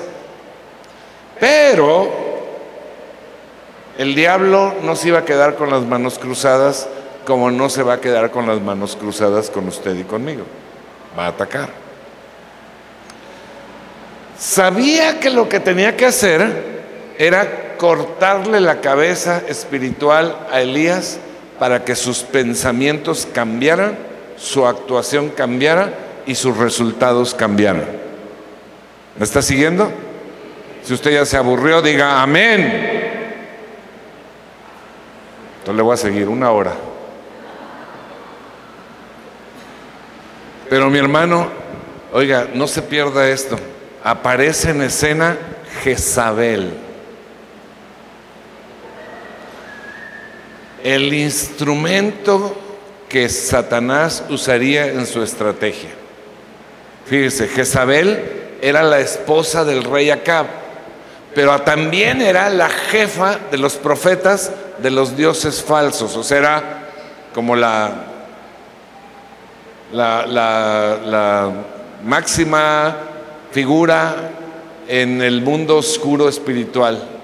Pero 1.39 2.11
el 3.97 4.15
diablo 4.15 4.75
no 4.83 4.95
se 4.95 5.09
iba 5.09 5.19
a 5.19 5.25
quedar 5.25 5.55
con 5.55 5.69
las 5.69 5.83
manos 5.83 6.19
cruzadas 6.19 6.87
como 7.25 7.49
no 7.51 7.69
se 7.69 7.83
va 7.83 7.93
a 7.93 8.01
quedar 8.01 8.31
con 8.31 8.47
las 8.47 8.61
manos 8.61 8.95
cruzadas 8.95 9.49
con 9.49 9.67
usted 9.67 9.95
y 9.95 10.03
conmigo 10.03 10.43
va 11.17 11.25
a 11.25 11.29
atacar. 11.29 11.69
Sabía 14.37 15.19
que 15.19 15.29
lo 15.29 15.47
que 15.47 15.59
tenía 15.59 15.95
que 15.95 16.05
hacer 16.05 16.84
era 17.17 17.77
cortarle 17.77 18.59
la 18.61 18.81
cabeza 18.81 19.41
espiritual 19.47 20.47
a 20.51 20.61
Elías 20.61 21.19
para 21.59 21.85
que 21.85 21.95
sus 21.95 22.19
pensamientos 22.19 23.27
cambiaran, 23.31 23.97
su 24.37 24.65
actuación 24.65 25.29
cambiara 25.29 25.93
y 26.25 26.35
sus 26.35 26.57
resultados 26.57 27.33
cambiaran. 27.33 27.85
¿Me 29.17 29.23
está 29.23 29.41
siguiendo? 29.41 29.91
Si 30.83 30.93
usted 30.93 31.11
ya 31.11 31.25
se 31.25 31.37
aburrió, 31.37 31.81
diga 31.81 32.21
amén. 32.21 33.05
Entonces 35.59 35.75
le 35.75 35.81
voy 35.81 35.93
a 35.93 35.97
seguir 35.97 36.27
una 36.27 36.51
hora. 36.51 36.73
Pero 40.69 40.89
mi 40.89 40.99
hermano, 40.99 41.47
oiga, 42.11 42.47
no 42.53 42.67
se 42.67 42.81
pierda 42.81 43.29
esto. 43.29 43.57
Aparece 44.03 44.71
en 44.71 44.81
escena 44.81 45.37
Jezabel. 45.83 46.84
El 50.85 51.13
instrumento 51.13 52.55
que 53.09 53.27
Satanás 53.27 54.23
usaría 54.29 54.87
en 54.87 55.05
su 55.05 55.21
estrategia. 55.21 55.89
Fíjese, 57.05 57.47
Jezabel 57.47 58.57
era 58.61 58.83
la 58.83 58.99
esposa 58.99 59.65
del 59.65 59.83
rey 59.83 60.11
Acab, 60.11 60.45
pero 61.33 61.59
también 61.61 62.21
era 62.21 62.49
la 62.49 62.69
jefa 62.69 63.39
de 63.51 63.57
los 63.57 63.75
profetas 63.75 64.51
de 64.77 64.91
los 64.91 65.17
dioses 65.17 65.61
falsos, 65.61 66.15
o 66.15 66.23
sea, 66.23 66.37
era 66.37 66.63
como 67.33 67.55
la 67.55 68.05
la, 69.91 71.51
máxima 72.03 72.95
figura 73.51 74.31
en 74.87 75.21
el 75.21 75.41
mundo 75.41 75.77
oscuro 75.77 76.29
espiritual. 76.29 77.14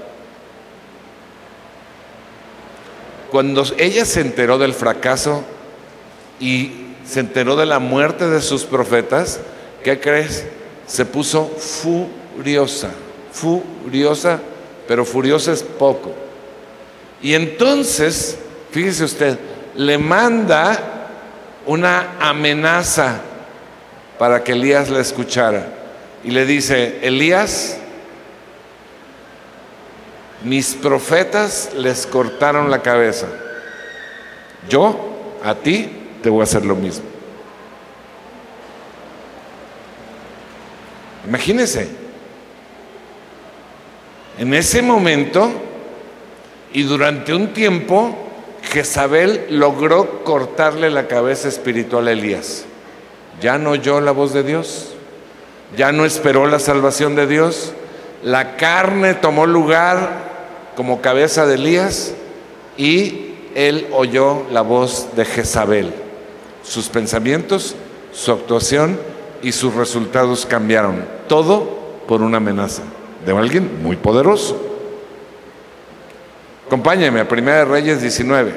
Cuando 3.31 3.63
ella 3.77 4.03
se 4.03 4.19
enteró 4.19 4.57
del 4.57 4.73
fracaso 4.73 5.45
y 6.37 6.71
se 7.05 7.21
enteró 7.21 7.55
de 7.55 7.65
la 7.65 7.79
muerte 7.79 8.27
de 8.29 8.41
sus 8.41 8.65
profetas, 8.65 9.39
¿qué 9.85 10.01
crees? 10.01 10.43
Se 10.85 11.05
puso 11.05 11.47
furiosa, 11.47 12.89
furiosa, 13.31 14.37
pero 14.85 15.05
furiosa 15.05 15.53
es 15.53 15.63
poco. 15.63 16.13
Y 17.21 17.33
entonces, 17.33 18.37
fíjese 18.71 19.05
usted, 19.05 19.39
le 19.75 19.97
manda 19.97 21.07
una 21.65 22.17
amenaza 22.19 23.21
para 24.19 24.43
que 24.43 24.51
Elías 24.51 24.89
la 24.89 24.99
escuchara. 24.99 25.67
Y 26.25 26.31
le 26.31 26.45
dice, 26.45 26.99
Elías, 27.01 27.77
mis 30.43 30.73
profetas 30.73 31.71
les 31.75 32.05
cortaron 32.07 32.71
la 32.71 32.81
cabeza. 32.81 33.27
Yo 34.69 35.39
a 35.43 35.55
ti 35.55 35.89
te 36.21 36.29
voy 36.29 36.41
a 36.41 36.43
hacer 36.43 36.65
lo 36.65 36.75
mismo. 36.75 37.05
Imagínese, 41.27 41.89
en 44.39 44.53
ese 44.53 44.81
momento 44.81 45.51
y 46.73 46.83
durante 46.83 47.33
un 47.33 47.53
tiempo, 47.53 48.17
Jezabel 48.71 49.45
logró 49.49 50.23
cortarle 50.23 50.89
la 50.89 51.07
cabeza 51.07 51.47
espiritual 51.47 52.07
a 52.07 52.11
Elías. 52.11 52.65
Ya 53.39 53.57
no 53.57 53.71
oyó 53.71 54.01
la 54.01 54.11
voz 54.11 54.33
de 54.33 54.43
Dios, 54.43 54.93
ya 55.77 55.91
no 55.91 56.05
esperó 56.05 56.47
la 56.47 56.59
salvación 56.59 57.15
de 57.15 57.27
Dios. 57.27 57.73
La 58.23 58.55
carne 58.55 59.13
tomó 59.15 59.45
lugar 59.45 60.30
como 60.75 61.01
cabeza 61.01 61.45
de 61.45 61.55
Elías 61.55 62.13
y 62.77 63.31
él 63.55 63.87
oyó 63.91 64.43
la 64.51 64.61
voz 64.61 65.09
de 65.15 65.25
Jezabel. 65.25 65.93
Sus 66.63 66.89
pensamientos, 66.89 67.75
su 68.13 68.31
actuación 68.31 68.99
y 69.41 69.51
sus 69.51 69.73
resultados 69.73 70.45
cambiaron. 70.45 71.05
Todo 71.27 71.81
por 72.07 72.21
una 72.21 72.37
amenaza 72.37 72.83
de 73.25 73.35
alguien 73.35 73.81
muy 73.83 73.95
poderoso. 73.95 74.59
Acompáñeme 76.67 77.19
a 77.19 77.27
Primera 77.27 77.59
de 77.59 77.65
Reyes 77.65 78.01
19. 78.01 78.53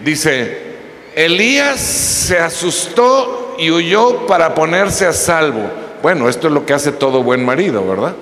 Dice, 0.00 0.58
Elías 1.14 1.80
se 1.80 2.38
asustó 2.38 3.56
y 3.58 3.70
huyó 3.70 4.26
para 4.26 4.54
ponerse 4.54 5.06
a 5.06 5.12
salvo. 5.12 5.70
Bueno, 6.02 6.28
esto 6.28 6.48
es 6.48 6.52
lo 6.52 6.64
que 6.64 6.74
hace 6.74 6.92
todo 6.92 7.22
buen 7.22 7.44
marido, 7.44 7.86
¿verdad? 7.86 8.14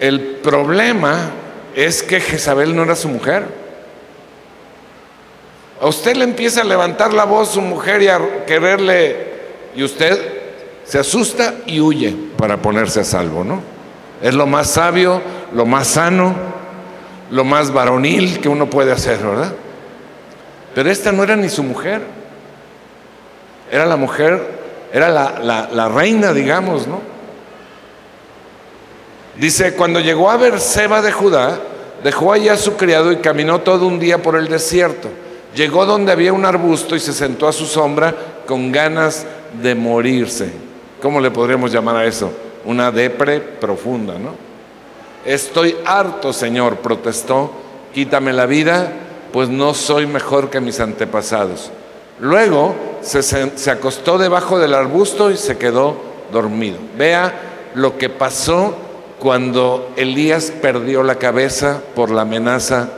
El 0.00 0.20
problema 0.42 1.30
es 1.74 2.02
que 2.02 2.20
Jezabel 2.20 2.74
no 2.74 2.84
era 2.84 2.96
su 2.96 3.08
mujer. 3.08 3.44
A 5.80 5.86
usted 5.86 6.16
le 6.16 6.24
empieza 6.24 6.62
a 6.62 6.64
levantar 6.64 7.12
la 7.12 7.24
voz 7.24 7.50
su 7.50 7.60
mujer 7.60 8.02
y 8.02 8.08
a 8.08 8.44
quererle, 8.46 9.28
y 9.76 9.82
usted 9.82 10.18
se 10.84 10.98
asusta 10.98 11.54
y 11.66 11.80
huye 11.80 12.14
para 12.38 12.56
ponerse 12.56 13.00
a 13.00 13.04
salvo, 13.04 13.44
¿no? 13.44 13.60
Es 14.22 14.34
lo 14.34 14.46
más 14.46 14.70
sabio, 14.70 15.20
lo 15.54 15.66
más 15.66 15.88
sano, 15.88 16.34
lo 17.30 17.44
más 17.44 17.70
varonil 17.70 18.40
que 18.40 18.48
uno 18.48 18.68
puede 18.68 18.92
hacer, 18.92 19.18
¿verdad? 19.18 19.52
Pero 20.74 20.90
esta 20.90 21.12
no 21.12 21.22
era 21.22 21.36
ni 21.36 21.50
su 21.50 21.62
mujer, 21.62 22.02
era 23.70 23.84
la 23.84 23.96
mujer, 23.96 24.40
era 24.92 25.10
la, 25.10 25.68
la 25.70 25.88
reina, 25.88 26.32
digamos, 26.32 26.86
¿no? 26.86 27.00
Dice, 29.40 29.72
cuando 29.72 30.00
llegó 30.00 30.30
a 30.30 30.36
Berseba 30.36 31.00
de 31.00 31.12
Judá, 31.12 31.58
dejó 32.04 32.34
allá 32.34 32.52
a 32.52 32.58
su 32.58 32.76
criado 32.76 33.10
y 33.10 33.16
caminó 33.16 33.62
todo 33.62 33.86
un 33.86 33.98
día 33.98 34.22
por 34.22 34.36
el 34.36 34.48
desierto. 34.48 35.08
Llegó 35.54 35.86
donde 35.86 36.12
había 36.12 36.34
un 36.34 36.44
arbusto 36.44 36.94
y 36.94 37.00
se 37.00 37.14
sentó 37.14 37.48
a 37.48 37.52
su 37.54 37.64
sombra 37.64 38.14
con 38.46 38.70
ganas 38.70 39.24
de 39.62 39.74
morirse. 39.74 40.50
¿Cómo 41.00 41.20
le 41.20 41.30
podríamos 41.30 41.72
llamar 41.72 41.96
a 41.96 42.04
eso? 42.04 42.30
Una 42.66 42.90
depre 42.90 43.40
profunda, 43.40 44.18
¿no? 44.18 44.34
Estoy 45.24 45.74
harto, 45.86 46.34
Señor, 46.34 46.76
protestó, 46.76 47.50
quítame 47.94 48.34
la 48.34 48.44
vida, 48.44 48.92
pues 49.32 49.48
no 49.48 49.72
soy 49.72 50.06
mejor 50.06 50.50
que 50.50 50.60
mis 50.60 50.80
antepasados. 50.80 51.70
Luego 52.20 52.74
se, 53.00 53.22
se 53.22 53.70
acostó 53.70 54.18
debajo 54.18 54.58
del 54.58 54.74
arbusto 54.74 55.30
y 55.30 55.38
se 55.38 55.56
quedó 55.56 55.96
dormido. 56.30 56.76
Vea 56.98 57.32
lo 57.74 57.96
que 57.96 58.10
pasó 58.10 58.89
cuando 59.20 59.92
Elías 59.96 60.50
perdió 60.50 61.02
la 61.02 61.16
cabeza 61.16 61.82
por 61.94 62.10
la 62.10 62.22
amenaza 62.22 62.88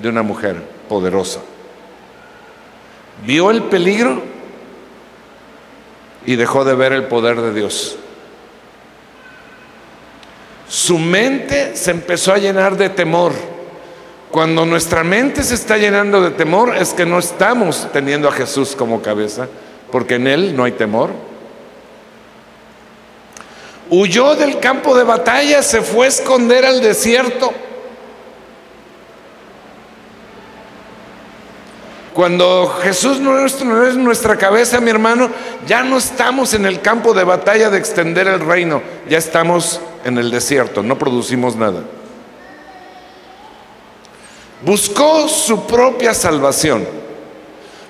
de 0.00 0.08
una 0.08 0.22
mujer 0.22 0.56
poderosa. 0.88 1.40
Vio 3.26 3.50
el 3.50 3.64
peligro 3.64 4.22
y 6.24 6.36
dejó 6.36 6.64
de 6.64 6.74
ver 6.74 6.94
el 6.94 7.04
poder 7.04 7.40
de 7.42 7.52
Dios. 7.52 7.98
Su 10.66 10.98
mente 10.98 11.76
se 11.76 11.90
empezó 11.90 12.32
a 12.32 12.38
llenar 12.38 12.76
de 12.78 12.88
temor. 12.88 13.32
Cuando 14.30 14.64
nuestra 14.64 15.04
mente 15.04 15.42
se 15.42 15.54
está 15.54 15.76
llenando 15.76 16.22
de 16.22 16.30
temor 16.30 16.74
es 16.74 16.94
que 16.94 17.04
no 17.04 17.18
estamos 17.18 17.86
teniendo 17.92 18.28
a 18.28 18.32
Jesús 18.32 18.74
como 18.74 19.02
cabeza, 19.02 19.46
porque 19.92 20.14
en 20.14 20.26
Él 20.26 20.56
no 20.56 20.64
hay 20.64 20.72
temor. 20.72 21.10
Huyó 23.90 24.36
del 24.36 24.60
campo 24.60 24.96
de 24.96 25.04
batalla, 25.04 25.62
se 25.62 25.82
fue 25.82 26.06
a 26.06 26.08
esconder 26.08 26.64
al 26.64 26.80
desierto. 26.80 27.52
Cuando 32.14 32.68
Jesús 32.82 33.20
no 33.20 33.38
es, 33.46 33.62
nuestra 33.96 34.36
cabeza, 34.36 34.80
mi 34.80 34.90
hermano, 34.90 35.30
ya 35.66 35.82
no 35.82 35.96
estamos 35.96 36.54
en 36.54 36.66
el 36.66 36.80
campo 36.80 37.14
de 37.14 37.24
batalla 37.24 37.70
de 37.70 37.78
extender 37.78 38.28
el 38.28 38.40
reino, 38.40 38.82
ya 39.08 39.18
estamos 39.18 39.80
en 40.04 40.18
el 40.18 40.30
desierto, 40.30 40.82
no 40.82 40.98
producimos 40.98 41.56
nada. 41.56 41.82
Buscó 44.62 45.28
su 45.28 45.66
propia 45.66 46.12
salvación. 46.12 46.86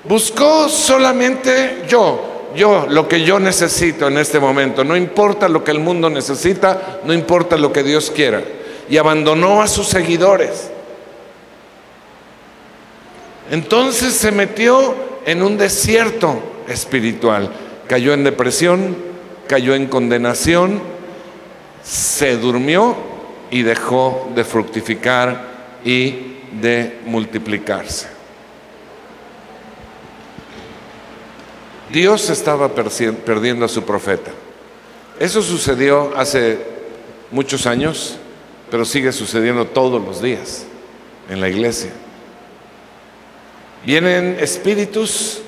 Buscó 0.03 0.69
solamente 0.69 1.83
yo, 1.87 2.30
yo, 2.55 2.87
lo 2.89 3.07
que 3.07 3.23
yo 3.23 3.39
necesito 3.39 4.07
en 4.07 4.17
este 4.17 4.39
momento. 4.39 4.83
No 4.83 4.95
importa 4.95 5.49
lo 5.49 5.63
que 5.63 5.71
el 5.71 5.79
mundo 5.79 6.09
necesita, 6.09 6.99
no 7.03 7.13
importa 7.13 7.57
lo 7.57 7.71
que 7.71 7.83
Dios 7.83 8.11
quiera. 8.11 8.41
Y 8.89 8.97
abandonó 8.97 9.61
a 9.61 9.67
sus 9.67 9.87
seguidores. 9.87 10.69
Entonces 13.49 14.13
se 14.13 14.31
metió 14.31 14.95
en 15.25 15.43
un 15.43 15.57
desierto 15.57 16.41
espiritual. 16.67 17.51
Cayó 17.87 18.13
en 18.13 18.23
depresión, 18.23 18.95
cayó 19.47 19.75
en 19.75 19.87
condenación, 19.87 20.81
se 21.83 22.37
durmió 22.37 22.95
y 23.49 23.63
dejó 23.63 24.31
de 24.33 24.43
fructificar 24.43 25.79
y 25.83 26.37
de 26.61 26.99
multiplicarse. 27.05 28.20
Dios 31.91 32.29
estaba 32.29 32.69
perdiendo 32.73 33.65
a 33.65 33.69
su 33.69 33.83
profeta. 33.83 34.31
Eso 35.19 35.41
sucedió 35.41 36.13
hace 36.15 36.59
muchos 37.31 37.67
años, 37.67 38.17
pero 38.69 38.85
sigue 38.85 39.11
sucediendo 39.11 39.65
todos 39.65 40.03
los 40.03 40.21
días 40.21 40.65
en 41.29 41.41
la 41.41 41.49
iglesia. 41.49 41.91
Vienen 43.85 44.37
espíritus 44.39 45.41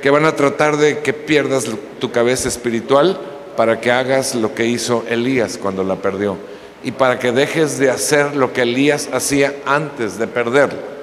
que 0.00 0.10
van 0.10 0.24
a 0.24 0.36
tratar 0.36 0.76
de 0.76 1.00
que 1.00 1.12
pierdas 1.12 1.66
tu 1.98 2.12
cabeza 2.12 2.48
espiritual 2.48 3.18
para 3.56 3.80
que 3.80 3.90
hagas 3.90 4.34
lo 4.34 4.54
que 4.54 4.66
hizo 4.66 5.04
Elías 5.08 5.58
cuando 5.58 5.82
la 5.82 5.96
perdió 5.96 6.36
y 6.84 6.92
para 6.92 7.18
que 7.18 7.32
dejes 7.32 7.78
de 7.78 7.90
hacer 7.90 8.36
lo 8.36 8.52
que 8.52 8.62
Elías 8.62 9.08
hacía 9.12 9.54
antes 9.66 10.18
de 10.18 10.28
perderla. 10.28 10.97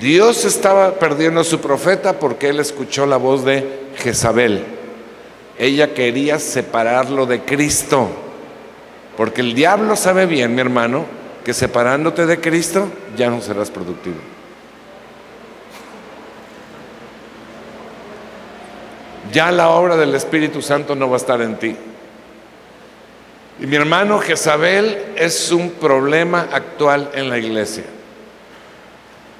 Dios 0.00 0.44
estaba 0.44 0.94
perdiendo 0.98 1.40
a 1.40 1.44
su 1.44 1.60
profeta 1.60 2.18
porque 2.18 2.48
él 2.48 2.60
escuchó 2.60 3.06
la 3.06 3.16
voz 3.16 3.44
de 3.44 3.88
Jezabel. 3.96 4.64
Ella 5.58 5.94
quería 5.94 6.38
separarlo 6.38 7.24
de 7.24 7.40
Cristo. 7.40 8.08
Porque 9.16 9.40
el 9.40 9.54
diablo 9.54 9.96
sabe 9.96 10.26
bien, 10.26 10.54
mi 10.54 10.60
hermano, 10.60 11.06
que 11.44 11.54
separándote 11.54 12.26
de 12.26 12.40
Cristo 12.40 12.88
ya 13.16 13.30
no 13.30 13.40
serás 13.40 13.70
productivo. 13.70 14.16
Ya 19.32 19.50
la 19.50 19.70
obra 19.70 19.96
del 19.96 20.14
Espíritu 20.14 20.60
Santo 20.60 20.94
no 20.94 21.08
va 21.08 21.16
a 21.16 21.18
estar 21.18 21.40
en 21.40 21.56
ti. 21.56 21.74
Y 23.58 23.66
mi 23.66 23.76
hermano, 23.76 24.18
Jezabel 24.18 25.14
es 25.16 25.50
un 25.50 25.70
problema 25.70 26.48
actual 26.52 27.10
en 27.14 27.30
la 27.30 27.38
iglesia. 27.38 27.84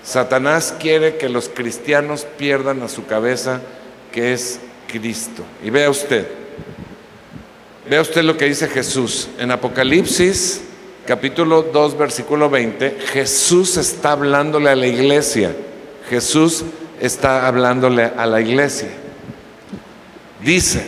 Satanás 0.06 0.72
quiere 0.78 1.16
que 1.16 1.28
los 1.28 1.48
cristianos 1.48 2.28
pierdan 2.38 2.80
a 2.82 2.88
su 2.88 3.06
cabeza, 3.06 3.60
que 4.12 4.32
es 4.32 4.60
Cristo. 4.86 5.42
Y 5.64 5.70
vea 5.70 5.90
usted, 5.90 6.28
vea 7.90 8.00
usted 8.00 8.22
lo 8.22 8.36
que 8.36 8.44
dice 8.44 8.68
Jesús. 8.68 9.28
En 9.40 9.50
Apocalipsis, 9.50 10.60
capítulo 11.06 11.62
2, 11.62 11.98
versículo 11.98 12.48
20, 12.48 12.98
Jesús 13.12 13.76
está 13.76 14.12
hablándole 14.12 14.70
a 14.70 14.76
la 14.76 14.86
iglesia. 14.86 15.56
Jesús 16.08 16.62
está 17.00 17.48
hablándole 17.48 18.04
a 18.16 18.26
la 18.26 18.40
iglesia. 18.40 18.90
Dice, 20.40 20.86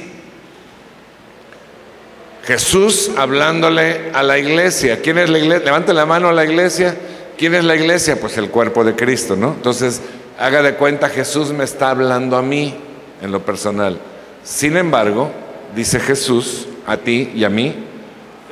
Jesús 2.44 3.10
hablándole 3.16 4.12
a 4.14 4.22
la 4.22 4.38
iglesia. 4.38 5.02
¿Quién 5.02 5.18
es 5.18 5.28
la 5.28 5.38
iglesia? 5.40 5.64
Levante 5.64 5.92
la 5.92 6.06
mano 6.06 6.28
a 6.28 6.32
la 6.32 6.44
iglesia. 6.44 6.96
¿Quién 7.38 7.54
es 7.54 7.62
la 7.62 7.76
iglesia? 7.76 8.18
Pues 8.18 8.36
el 8.36 8.50
cuerpo 8.50 8.82
de 8.82 8.96
Cristo, 8.96 9.36
¿no? 9.36 9.52
Entonces, 9.54 10.00
haga 10.40 10.60
de 10.60 10.74
cuenta, 10.74 11.08
Jesús 11.08 11.52
me 11.52 11.62
está 11.62 11.90
hablando 11.90 12.36
a 12.36 12.42
mí 12.42 12.74
en 13.22 13.30
lo 13.30 13.44
personal. 13.44 14.00
Sin 14.42 14.76
embargo, 14.76 15.30
dice 15.76 16.00
Jesús 16.00 16.66
a 16.84 16.96
ti 16.96 17.30
y 17.36 17.44
a 17.44 17.48
mí, 17.48 17.76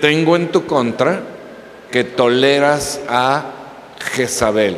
tengo 0.00 0.36
en 0.36 0.52
tu 0.52 0.66
contra 0.66 1.20
que 1.90 2.04
toleras 2.04 3.00
a 3.08 3.46
Jezabel. 4.12 4.76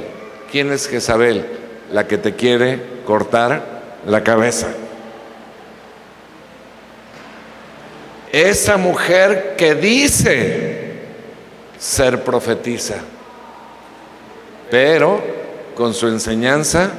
¿Quién 0.50 0.72
es 0.72 0.88
Jezabel? 0.88 1.44
La 1.92 2.06
que 2.06 2.16
te 2.16 2.34
quiere 2.34 2.80
cortar 3.04 3.82
la 4.06 4.24
cabeza. 4.24 4.68
Esa 8.32 8.78
mujer 8.78 9.54
que 9.58 9.74
dice 9.74 10.94
ser 11.78 12.24
profetisa 12.24 13.02
pero 14.70 15.20
con 15.74 15.94
su 15.94 16.08
enseñanza 16.08 16.90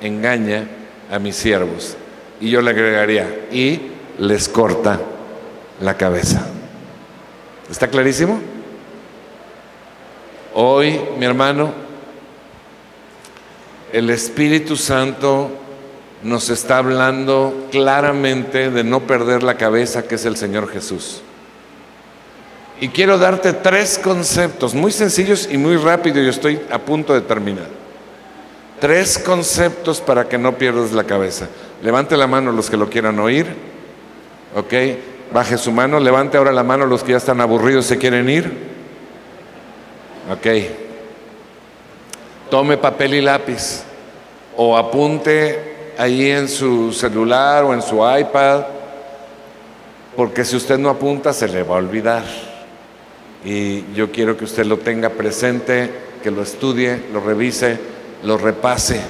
engaña 0.00 0.66
a 1.10 1.18
mis 1.18 1.36
siervos. 1.36 1.96
Y 2.40 2.50
yo 2.50 2.60
le 2.60 2.70
agregaría, 2.70 3.46
y 3.52 3.80
les 4.18 4.48
corta 4.48 5.00
la 5.80 5.96
cabeza. 5.96 6.46
¿Está 7.70 7.88
clarísimo? 7.88 8.40
Hoy, 10.54 11.00
mi 11.18 11.24
hermano, 11.24 11.72
el 13.92 14.10
Espíritu 14.10 14.76
Santo 14.76 15.50
nos 16.22 16.50
está 16.50 16.78
hablando 16.78 17.68
claramente 17.70 18.70
de 18.70 18.84
no 18.84 19.00
perder 19.00 19.42
la 19.42 19.56
cabeza 19.56 20.04
que 20.04 20.16
es 20.16 20.24
el 20.24 20.36
Señor 20.36 20.70
Jesús. 20.70 21.22
Y 22.82 22.88
quiero 22.88 23.16
darte 23.16 23.52
tres 23.52 23.96
conceptos 23.96 24.74
muy 24.74 24.90
sencillos 24.90 25.48
y 25.48 25.56
muy 25.56 25.76
rápido, 25.76 26.20
y 26.20 26.28
estoy 26.28 26.60
a 26.68 26.80
punto 26.80 27.14
de 27.14 27.20
terminar. 27.20 27.68
Tres 28.80 29.20
conceptos 29.20 30.00
para 30.00 30.28
que 30.28 30.36
no 30.36 30.58
pierdas 30.58 30.90
la 30.90 31.04
cabeza. 31.04 31.46
Levante 31.80 32.16
la 32.16 32.26
mano 32.26 32.50
los 32.50 32.68
que 32.68 32.76
lo 32.76 32.90
quieran 32.90 33.20
oír. 33.20 33.46
¿Ok? 34.56 34.74
Baje 35.32 35.58
su 35.58 35.70
mano. 35.70 36.00
Levante 36.00 36.38
ahora 36.38 36.50
la 36.50 36.64
mano 36.64 36.84
los 36.84 37.04
que 37.04 37.12
ya 37.12 37.18
están 37.18 37.40
aburridos 37.40 37.84
y 37.84 37.88
se 37.90 37.98
quieren 37.98 38.28
ir. 38.28 38.52
¿Ok? 40.32 40.46
Tome 42.50 42.78
papel 42.78 43.14
y 43.14 43.20
lápiz 43.20 43.84
o 44.56 44.76
apunte 44.76 45.92
ahí 45.96 46.32
en 46.32 46.48
su 46.48 46.92
celular 46.92 47.62
o 47.62 47.74
en 47.74 47.80
su 47.80 47.98
iPad, 47.98 48.64
porque 50.16 50.44
si 50.44 50.56
usted 50.56 50.78
no 50.78 50.90
apunta 50.90 51.32
se 51.32 51.46
le 51.46 51.62
va 51.62 51.76
a 51.76 51.78
olvidar. 51.78 52.51
Y 53.44 53.92
yo 53.94 54.12
quiero 54.12 54.36
que 54.36 54.44
usted 54.44 54.64
lo 54.66 54.78
tenga 54.78 55.10
presente, 55.10 55.90
que 56.22 56.30
lo 56.30 56.42
estudie, 56.42 57.02
lo 57.12 57.20
revise, 57.20 57.78
lo 58.22 58.38
repase. 58.38 59.00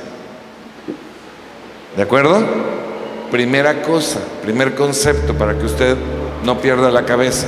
¿De 1.97 2.03
acuerdo? 2.03 2.43
Primera 3.31 3.83
cosa, 3.83 4.21
primer 4.43 4.75
concepto 4.75 5.35
para 5.35 5.59
que 5.59 5.67
usted 5.67 5.97
no 6.45 6.59
pierda 6.61 6.91
la 6.91 7.05
cabeza. 7.05 7.47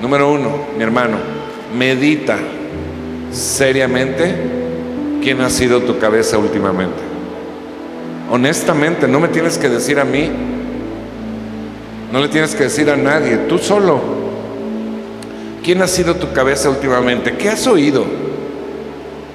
Número 0.00 0.30
uno, 0.30 0.66
mi 0.76 0.82
hermano, 0.82 1.16
medita 1.76 2.38
seriamente 3.32 4.34
quién 5.22 5.40
ha 5.40 5.50
sido 5.50 5.82
tu 5.82 5.98
cabeza 5.98 6.38
últimamente. 6.38 6.98
Honestamente, 8.30 9.06
no 9.06 9.20
me 9.20 9.28
tienes 9.28 9.56
que 9.58 9.68
decir 9.68 10.00
a 10.00 10.04
mí, 10.04 10.30
no 12.12 12.20
le 12.20 12.28
tienes 12.28 12.54
que 12.54 12.64
decir 12.64 12.90
a 12.90 12.96
nadie, 12.96 13.36
tú 13.48 13.58
solo. 13.58 14.15
¿Quién 15.66 15.82
ha 15.82 15.88
sido 15.88 16.14
tu 16.14 16.32
cabeza 16.32 16.70
últimamente? 16.70 17.36
¿Qué 17.36 17.48
has 17.48 17.66
oído? 17.66 18.06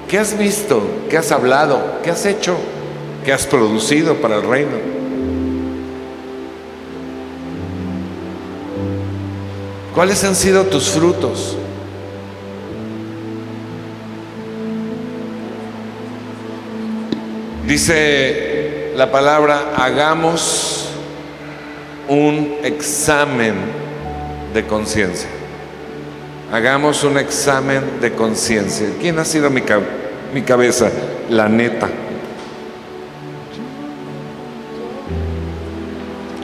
¿Qué 0.08 0.18
has 0.18 0.38
visto? 0.38 0.82
¿Qué 1.10 1.18
has 1.18 1.30
hablado? 1.30 2.00
¿Qué 2.02 2.10
has 2.10 2.24
hecho? 2.24 2.56
¿Qué 3.22 3.34
has 3.34 3.46
producido 3.46 4.14
para 4.14 4.36
el 4.36 4.42
reino? 4.42 4.78
¿Cuáles 9.94 10.24
han 10.24 10.34
sido 10.34 10.64
tus 10.64 10.88
frutos? 10.88 11.54
Dice 17.66 18.94
la 18.96 19.12
palabra, 19.12 19.74
hagamos 19.76 20.88
un 22.08 22.56
examen 22.62 23.54
de 24.54 24.66
conciencia. 24.66 25.41
Hagamos 26.52 27.02
un 27.02 27.16
examen 27.16 27.98
de 28.02 28.12
conciencia. 28.12 28.86
¿Quién 29.00 29.18
ha 29.18 29.24
sido 29.24 29.48
mi, 29.48 29.62
cabeza? 30.42 30.90
La 31.30 31.48
neta. 31.48 31.88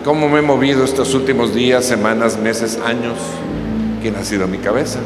¿Cómo 0.07 0.31
me 0.31 0.38
he 0.38 0.42
movido 0.42 0.83
estos 0.83 1.12
últimos 1.12 1.55
días, 1.55 1.85
semanas, 1.85 2.38
meses, 2.38 2.81
años? 2.87 3.18
¿Quién 4.01 4.16
ha 4.16 4.25
sido 4.25 4.47
mi 4.47 4.57
cabeza? 4.57 5.01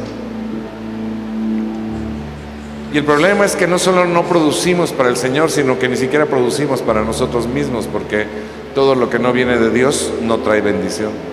Y 2.95 2.99
el 2.99 3.05
problema 3.05 3.45
es 3.45 3.57
que 3.57 3.67
no 3.67 3.81
solo 3.81 4.05
no 4.05 4.23
producimos 4.23 4.93
para 4.93 5.09
el 5.09 5.17
Señor, 5.17 5.51
sino 5.51 5.81
que 5.81 5.89
ni 5.89 5.97
siquiera 5.97 6.27
producimos 6.27 6.81
para 6.81 7.03
nosotros 7.03 7.49
mismos, 7.49 7.89
porque 7.89 8.27
todo 8.73 8.95
lo 8.95 9.11
que 9.11 9.19
no 9.19 9.33
viene 9.33 9.59
de 9.59 9.71
Dios 9.71 10.13
no 10.23 10.39
trae 10.39 10.61
bendición. 10.61 11.32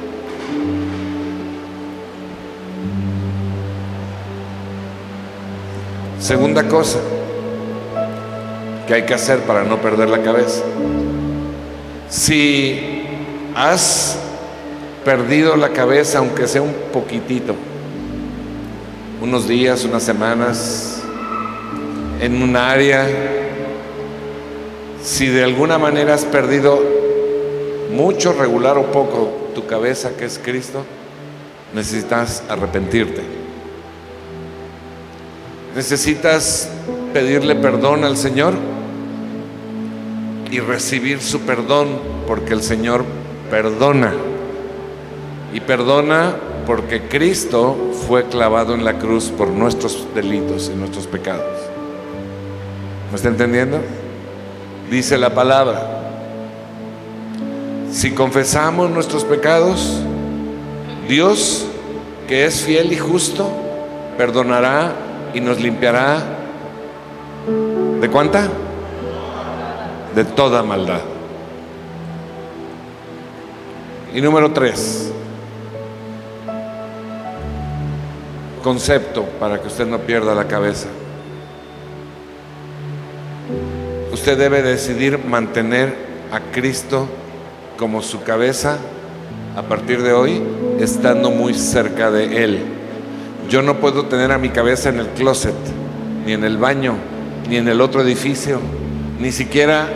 Segunda 6.20 6.68
cosa 6.68 7.00
que 8.86 8.94
hay 8.94 9.04
que 9.04 9.14
hacer 9.14 9.40
para 9.42 9.64
no 9.64 9.82
perder 9.82 10.10
la 10.10 10.22
cabeza. 10.22 10.64
Si 12.10 13.04
has 13.56 14.18
perdido 15.06 15.56
la 15.56 15.70
cabeza, 15.70 16.20
aunque 16.20 16.48
sea 16.48 16.62
un 16.62 16.74
poquitito, 16.92 17.56
unos 19.22 19.48
días, 19.48 19.86
unas 19.86 20.04
semanas, 20.04 21.02
en 22.20 22.42
un 22.42 22.56
área, 22.56 23.08
si 25.02 25.28
de 25.28 25.44
alguna 25.44 25.78
manera 25.78 26.14
has 26.16 26.26
perdido 26.26 26.82
mucho, 27.92 28.34
regular 28.34 28.78
o 28.78 28.92
poco 28.92 29.52
tu 29.56 29.66
cabeza 29.68 30.12
que 30.18 30.26
es 30.26 30.38
Cristo, 30.38 30.84
necesitas 31.74 32.44
arrepentirte. 32.50 33.39
Necesitas 35.80 36.68
pedirle 37.14 37.56
perdón 37.56 38.04
al 38.04 38.18
Señor 38.18 38.54
y 40.52 40.60
recibir 40.60 41.22
su 41.22 41.40
perdón 41.44 41.88
porque 42.28 42.52
el 42.52 42.62
Señor 42.62 43.06
perdona. 43.50 44.12
Y 45.54 45.62
perdona 45.62 46.36
porque 46.68 47.04
Cristo 47.04 47.94
fue 48.06 48.26
clavado 48.26 48.76
en 48.76 48.84
la 48.84 49.00
cruz 49.00 49.30
por 49.30 49.48
nuestros 49.48 50.06
delitos 50.14 50.70
y 50.70 50.78
nuestros 50.78 51.08
pecados. 51.08 51.62
¿Me 53.10 53.16
está 53.16 53.30
entendiendo? 53.30 53.80
Dice 54.92 55.18
la 55.18 55.34
palabra. 55.34 56.02
Si 57.90 58.12
confesamos 58.12 58.90
nuestros 58.90 59.24
pecados, 59.24 60.02
Dios, 61.08 61.66
que 62.28 62.44
es 62.44 62.66
fiel 62.66 62.92
y 62.92 62.98
justo, 62.98 63.50
perdonará 64.18 65.06
y 65.34 65.42
nos 65.42 65.60
limpiará. 65.60 66.22
¿De 68.02 68.10
cuánta? 68.10 68.48
De 70.16 70.26
toda 70.26 70.64
maldad. 70.64 71.02
Y 74.14 74.22
número 74.22 74.52
tres, 74.52 75.12
concepto 78.64 79.24
para 79.40 79.62
que 79.62 79.68
usted 79.68 79.86
no 79.86 80.00
pierda 80.00 80.34
la 80.34 80.48
cabeza. 80.48 80.88
Usted 84.12 84.38
debe 84.38 84.64
decidir 84.64 85.24
mantener 85.24 85.96
a 86.32 86.40
Cristo 86.52 87.08
como 87.78 88.02
su 88.02 88.24
cabeza 88.24 88.78
a 89.56 89.62
partir 89.64 90.02
de 90.02 90.14
hoy, 90.14 90.42
estando 90.80 91.30
muy 91.32 91.54
cerca 91.54 92.10
de 92.12 92.44
Él. 92.44 92.79
Yo 93.50 93.62
no 93.62 93.80
puedo 93.80 94.06
tener 94.06 94.32
a 94.32 94.38
mi 94.38 94.50
cabeza 94.50 94.90
en 94.90 95.00
el 95.00 95.08
closet, 95.08 95.56
ni 96.26 96.34
en 96.34 96.44
el 96.44 96.58
baño, 96.58 96.96
ni 97.50 97.58
en 97.58 97.68
el 97.68 97.82
otro 97.82 98.02
edificio, 98.02 98.60
ni 99.20 99.32
siquiera 99.32 99.88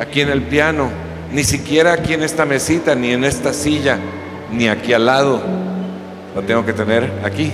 aquí 0.00 0.20
en 0.20 0.30
el 0.30 0.42
piano, 0.42 0.90
ni 1.32 1.44
siquiera 1.44 1.92
aquí 1.92 2.14
en 2.14 2.22
esta 2.22 2.44
mesita, 2.44 2.94
ni 2.94 3.12
en 3.12 3.24
esta 3.24 3.52
silla, 3.52 3.98
ni 4.50 4.68
aquí 4.68 4.92
al 4.92 5.06
lado. 5.06 5.40
Lo 6.34 6.42
tengo 6.42 6.66
que 6.66 6.72
tener 6.72 7.10
aquí, 7.24 7.52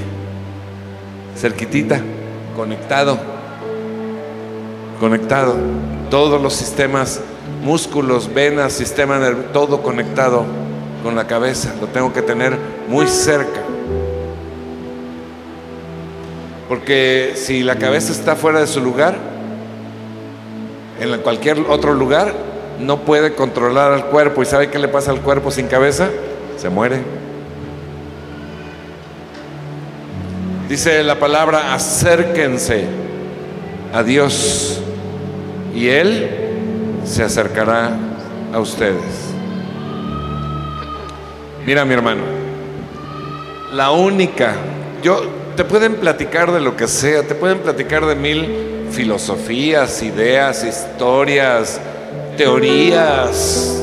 cerquitita, 1.36 2.00
conectado 2.56 3.38
conectado. 4.98 5.56
Todos 6.10 6.40
los 6.40 6.54
sistemas, 6.54 7.20
músculos, 7.62 8.32
venas, 8.32 8.72
sistema 8.72 9.18
nervioso, 9.18 9.50
todo 9.52 9.82
conectado 9.82 10.44
con 11.02 11.16
la 11.16 11.26
cabeza. 11.26 11.74
Lo 11.80 11.86
tengo 11.88 12.12
que 12.12 12.22
tener 12.22 12.56
muy 12.88 13.06
cerca. 13.06 13.67
Porque 16.68 17.32
si 17.34 17.62
la 17.62 17.76
cabeza 17.76 18.12
está 18.12 18.36
fuera 18.36 18.60
de 18.60 18.66
su 18.66 18.80
lugar, 18.80 19.16
en 21.00 21.18
cualquier 21.20 21.60
otro 21.68 21.94
lugar, 21.94 22.34
no 22.78 23.00
puede 23.00 23.34
controlar 23.34 23.92
al 23.92 24.06
cuerpo. 24.06 24.42
¿Y 24.42 24.46
sabe 24.46 24.68
qué 24.68 24.78
le 24.78 24.88
pasa 24.88 25.10
al 25.10 25.20
cuerpo 25.20 25.50
sin 25.50 25.66
cabeza? 25.66 26.10
Se 26.56 26.68
muere. 26.68 27.00
Dice 30.68 31.02
la 31.02 31.18
palabra, 31.18 31.72
acérquense 31.72 32.84
a 33.94 34.02
Dios 34.02 34.80
y 35.74 35.88
Él 35.88 36.28
se 37.04 37.22
acercará 37.22 37.96
a 38.52 38.58
ustedes. 38.58 39.32
Mira 41.64 41.86
mi 41.86 41.94
hermano, 41.94 42.22
la 43.72 43.90
única, 43.92 44.56
yo 45.02 45.22
te 45.58 45.64
pueden 45.64 45.96
platicar 45.96 46.52
de 46.52 46.60
lo 46.60 46.76
que 46.76 46.86
sea, 46.86 47.24
te 47.24 47.34
pueden 47.34 47.58
platicar 47.58 48.06
de 48.06 48.14
mil 48.14 48.86
filosofías, 48.92 50.04
ideas, 50.04 50.62
historias, 50.62 51.80
teorías. 52.36 53.82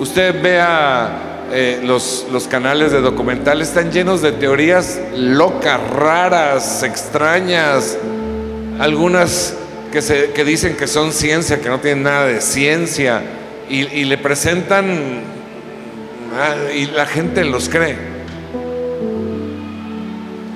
Usted 0.00 0.42
vea 0.42 1.46
eh, 1.52 1.80
los, 1.84 2.26
los 2.32 2.48
canales 2.48 2.90
de 2.90 3.00
documentales, 3.00 3.68
están 3.68 3.92
llenos 3.92 4.20
de 4.20 4.32
teorías 4.32 4.98
locas, 5.16 5.80
raras, 5.90 6.82
extrañas, 6.82 7.96
algunas 8.80 9.54
que, 9.92 10.44
dicen 10.44 10.76
que 10.76 10.88
son 10.88 11.12
ciencia, 11.12 11.60
que 11.60 11.68
no 11.68 11.78
tienen 11.78 12.02
nada 12.02 12.26
de 12.26 12.40
ciencia, 12.40 13.22
y, 13.70 13.84
le 13.84 14.18
presentan, 14.18 15.20
ah, 16.36 16.72
y 16.74 16.86
la 16.86 17.06
gente 17.06 17.44
los 17.44 17.68
cree. 17.68 18.11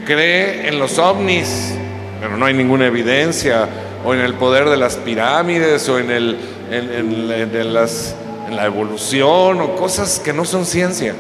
Cree 0.07 0.69
en 0.69 0.79
los 0.79 0.99
ovnis, 0.99 1.75
pero 2.21 2.37
no 2.37 2.47
hay 2.47 2.55
ninguna 2.55 2.87
evidencia, 2.87 3.69
o 4.05 4.15
en 4.15 4.21
el 4.21 4.35
poder 4.35 4.71
de 4.71 4.77
las 4.77 4.97
pirámides, 4.97 5.89
o 5.89 5.99
en, 5.99 6.11
el, 6.11 6.39
en, 6.71 7.75
las, 7.75 8.15
en 8.49 8.57
la 8.57 8.65
evolución, 8.65 9.61
o 9.61 9.77
cosas 9.77 10.21
que 10.21 10.33
no 10.33 10.45
son 10.45 10.65
ciencia. 10.65 11.15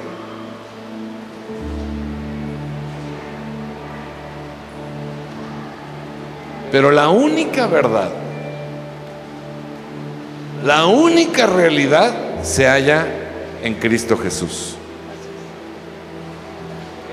Pero 6.72 6.90
la 6.90 7.08
única 7.08 7.66
verdad 7.66 8.10
La 10.66 10.86
única 10.86 11.46
realidad 11.46 12.42
se 12.42 12.66
halla 12.66 13.06
en 13.62 13.74
Cristo 13.74 14.16
Jesús. 14.16 14.75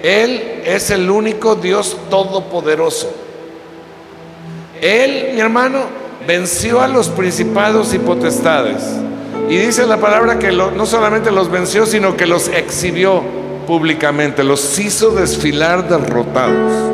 Él 0.04 0.62
es 0.66 0.92
el 0.92 1.10
único 1.10 1.56
Dios 1.56 1.98
todopoderoso. 2.10 3.10
Él, 4.82 5.32
mi 5.34 5.40
hermano, 5.40 5.80
venció 6.28 6.82
a 6.82 6.90
los 6.90 7.08
principados 7.08 7.94
y 7.94 8.00
potestades. 8.00 8.84
Y 9.50 9.56
dice 9.58 9.88
la 9.88 9.98
palabra 9.98 10.38
que 10.40 10.52
no 10.52 10.86
solamente 10.86 11.32
los 11.32 11.50
venció, 11.50 11.86
sino 11.86 12.18
que 12.18 12.28
los 12.28 12.50
exhibió 12.50 13.24
públicamente, 13.66 14.44
los 14.44 14.78
hizo 14.78 15.12
desfilar 15.12 15.88
derrotados. 15.88 16.92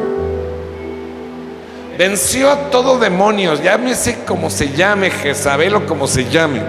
Venció 1.98 2.52
a 2.52 2.70
todo 2.70 3.00
demonios, 3.00 3.62
llámese 3.64 4.20
como 4.26 4.52
se 4.52 4.72
llame, 4.72 5.10
Jezabel 5.10 5.76
o 5.76 5.86
como 5.88 6.08
se 6.08 6.30
llame. 6.30 6.62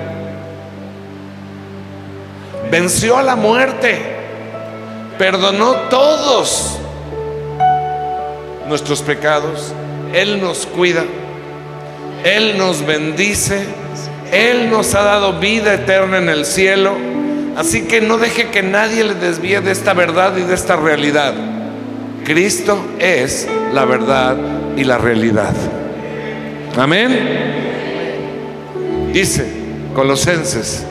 Venció 2.70 3.18
a 3.18 3.22
la 3.22 3.36
muerte, 3.36 4.19
perdonó 5.20 5.72
todos 5.90 6.78
nuestros 8.66 9.02
pecados, 9.02 9.74
Él 10.14 10.40
nos 10.40 10.64
cuida, 10.64 11.04
Él 12.24 12.56
nos 12.56 12.86
bendice, 12.86 13.66
Él 14.32 14.70
nos 14.70 14.94
ha 14.94 15.02
dado 15.02 15.38
vida 15.38 15.74
eterna 15.74 16.16
en 16.16 16.30
el 16.30 16.46
cielo. 16.46 16.96
Así 17.54 17.82
que 17.82 18.00
no 18.00 18.16
deje 18.16 18.48
que 18.48 18.62
nadie 18.62 19.04
le 19.04 19.12
desvíe 19.12 19.60
de 19.60 19.72
esta 19.72 19.92
verdad 19.92 20.38
y 20.38 20.40
de 20.40 20.54
esta 20.54 20.76
realidad. 20.76 21.34
Cristo 22.24 22.82
es 22.98 23.46
la 23.74 23.84
verdad 23.84 24.38
y 24.74 24.84
la 24.84 24.96
realidad. 24.96 25.52
Amén. 26.78 27.18
Dice 29.12 29.52
Colosenses 29.94 30.86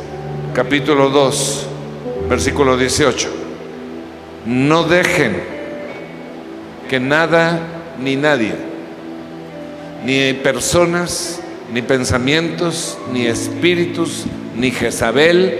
capítulo 0.54 1.10
2, 1.10 1.68
versículo 2.30 2.78
18. 2.78 3.39
No 4.50 4.84
dejen 4.84 5.43
que 6.89 7.00
nada 7.00 7.60
ni 8.02 8.16
nadie, 8.16 8.56
ni 10.04 10.34
personas, 10.34 11.39
ni 11.72 11.84
pensamientos, 11.84 12.97
ni 13.14 13.28
espíritus, 13.28 14.26
ni 14.56 14.72
Jezabel, 14.72 15.54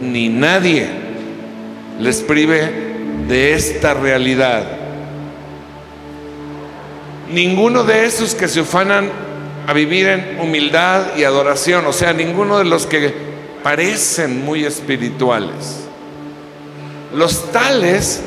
ni 0.00 0.28
nadie 0.28 0.86
les 1.98 2.22
prive 2.22 2.70
de 3.26 3.54
esta 3.54 3.92
realidad 3.92 4.78
ninguno 7.30 7.84
de 7.84 8.06
esos 8.06 8.34
que 8.34 8.48
se 8.48 8.60
ufanan 8.60 9.10
a 9.66 9.72
vivir 9.72 10.06
en 10.08 10.40
humildad 10.40 11.16
y 11.16 11.24
adoración, 11.24 11.86
o 11.86 11.92
sea, 11.92 12.12
ninguno 12.12 12.58
de 12.58 12.64
los 12.64 12.86
que 12.86 13.12
parecen 13.62 14.44
muy 14.44 14.64
espirituales. 14.64 15.84
Los 17.14 17.52
tales 17.52 18.22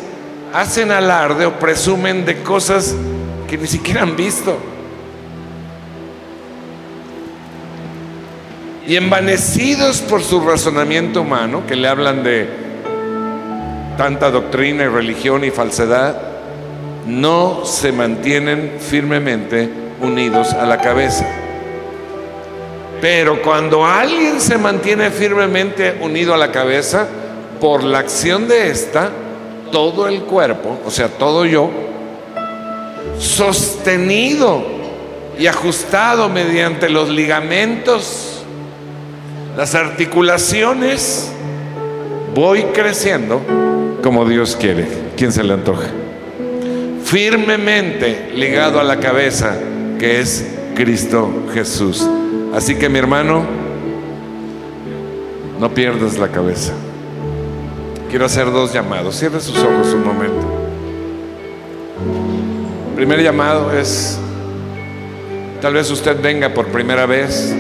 hacen 0.54 0.92
alarde 0.92 1.46
o 1.46 1.60
presumen 1.60 2.26
de 2.26 2.42
cosas 2.44 2.96
que 3.50 3.58
ni 3.58 3.68
siquiera 3.68 4.04
han 4.04 4.16
visto. 4.16 4.58
Y 8.88 8.96
envanecidos 8.96 10.02
por 10.02 10.24
su 10.24 10.42
razonamiento 10.42 11.22
humano, 11.22 11.64
que 11.68 11.76
le 11.76 11.88
hablan 11.88 12.24
de 12.24 12.50
tanta 13.98 14.32
doctrina 14.32 14.84
y 14.84 14.88
religión 14.88 15.44
y 15.44 15.52
falsedad, 15.52 16.20
no 17.06 17.66
se 17.66 17.92
mantienen 17.92 18.74
firmemente 18.80 19.70
unidos 20.02 20.54
a 20.54 20.66
la 20.66 20.80
cabeza. 20.80 21.26
Pero 23.00 23.42
cuando 23.42 23.86
alguien 23.86 24.40
se 24.42 24.58
mantiene 24.58 25.10
firmemente 25.10 25.98
unido 26.02 26.34
a 26.34 26.38
la 26.38 26.52
cabeza, 26.52 27.08
por 27.60 27.84
la 27.84 28.00
acción 28.00 28.48
de 28.48 28.70
esta, 28.70 29.12
todo 29.72 30.08
el 30.08 30.22
cuerpo, 30.24 30.80
o 30.86 30.92
sea, 30.92 31.08
todo 31.08 31.46
yo, 31.46 31.70
sostenido 33.18 34.64
y 35.40 35.48
ajustado 35.48 36.30
mediante 36.30 36.90
los 36.90 37.10
ligamentos, 37.10 38.44
las 39.58 39.74
articulaciones, 39.76 41.32
voy 42.36 42.64
creciendo 42.74 43.42
como 44.04 44.26
Dios 44.26 44.56
quiere. 44.56 44.88
¿Quién 45.16 45.32
se 45.32 45.44
le 45.44 45.54
antoja? 45.54 45.88
firmemente 47.12 48.32
ligado 48.36 48.80
a 48.80 48.86
la 48.86 49.02
cabeza 49.02 49.58
que 50.00 50.22
es 50.22 50.48
Cristo 50.76 51.30
Jesús. 51.54 52.08
Así 52.54 52.76
que 52.76 52.88
mi 52.88 53.00
hermano, 53.00 53.44
no 55.60 55.74
pierdas 55.74 56.18
la 56.18 56.30
cabeza. 56.30 56.72
Quiero 58.12 58.26
hacer 58.26 58.52
dos 58.52 58.72
llamados. 58.72 59.16
Cierre 59.16 59.40
sus 59.40 59.58
ojos 59.58 59.94
un 59.94 60.06
momento. 60.06 60.46
Primer 62.96 63.24
llamado 63.24 63.72
es, 63.72 64.20
tal 65.60 65.74
vez 65.74 65.90
usted 65.90 66.22
venga 66.22 66.54
por 66.54 66.68
primera 66.68 67.08
vez 67.08 67.56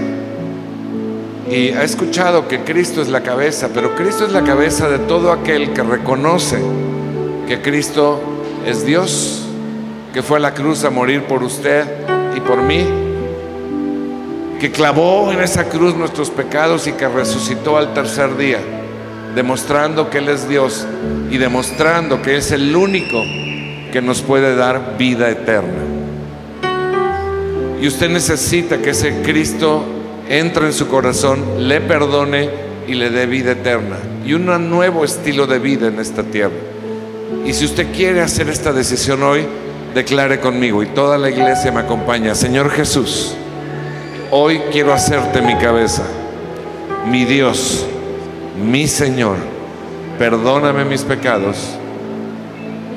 y 1.49 1.69
ha 1.69 1.83
escuchado 1.83 2.47
que 2.47 2.59
Cristo 2.59 3.01
es 3.01 3.07
la 3.07 3.23
cabeza, 3.23 3.69
pero 3.73 3.95
Cristo 3.95 4.25
es 4.25 4.33
la 4.33 4.43
cabeza 4.43 4.87
de 4.87 4.99
todo 4.99 5.31
aquel 5.31 5.73
que 5.73 5.81
reconoce 5.81 6.59
que 7.47 7.61
Cristo 7.61 8.21
es 8.65 8.85
Dios 8.85 9.47
que 10.13 10.21
fue 10.21 10.37
a 10.37 10.41
la 10.41 10.53
cruz 10.53 10.83
a 10.83 10.89
morir 10.89 11.23
por 11.23 11.43
usted 11.43 11.85
y 12.35 12.41
por 12.41 12.61
mí, 12.61 12.85
que 14.59 14.71
clavó 14.71 15.31
en 15.31 15.41
esa 15.41 15.69
cruz 15.69 15.95
nuestros 15.95 16.29
pecados 16.29 16.87
y 16.87 16.91
que 16.93 17.07
resucitó 17.07 17.77
al 17.77 17.93
tercer 17.93 18.35
día, 18.37 18.59
demostrando 19.35 20.09
que 20.09 20.19
Él 20.19 20.29
es 20.29 20.47
Dios 20.47 20.85
y 21.29 21.37
demostrando 21.37 22.21
que 22.21 22.37
es 22.37 22.51
el 22.51 22.75
único 22.75 23.21
que 23.91 24.01
nos 24.01 24.21
puede 24.21 24.55
dar 24.55 24.97
vida 24.97 25.29
eterna. 25.29 25.83
Y 27.81 27.87
usted 27.87 28.09
necesita 28.09 28.77
que 28.77 28.91
ese 28.91 29.21
Cristo 29.23 29.85
entre 30.31 30.67
en 30.67 30.73
su 30.73 30.87
corazón, 30.87 31.67
le 31.67 31.81
perdone 31.81 32.49
y 32.87 32.93
le 32.93 33.09
dé 33.09 33.25
vida 33.25 33.51
eterna 33.51 33.97
y 34.25 34.33
un 34.33 34.45
nuevo 34.69 35.03
estilo 35.03 35.45
de 35.45 35.59
vida 35.59 35.87
en 35.87 35.99
esta 35.99 36.23
tierra. 36.23 36.55
Y 37.45 37.51
si 37.51 37.65
usted 37.65 37.93
quiere 37.93 38.21
hacer 38.21 38.47
esta 38.47 38.71
decisión 38.71 39.23
hoy, 39.23 39.45
declare 39.93 40.39
conmigo 40.39 40.83
y 40.83 40.87
toda 40.87 41.17
la 41.17 41.29
iglesia 41.29 41.73
me 41.73 41.81
acompaña, 41.81 42.33
Señor 42.33 42.69
Jesús, 42.69 43.35
hoy 44.31 44.61
quiero 44.71 44.93
hacerte 44.93 45.41
mi 45.41 45.57
cabeza, 45.57 46.03
mi 47.09 47.25
Dios, 47.25 47.85
mi 48.57 48.87
Señor, 48.87 49.37
perdóname 50.17 50.85
mis 50.85 51.03
pecados 51.03 51.57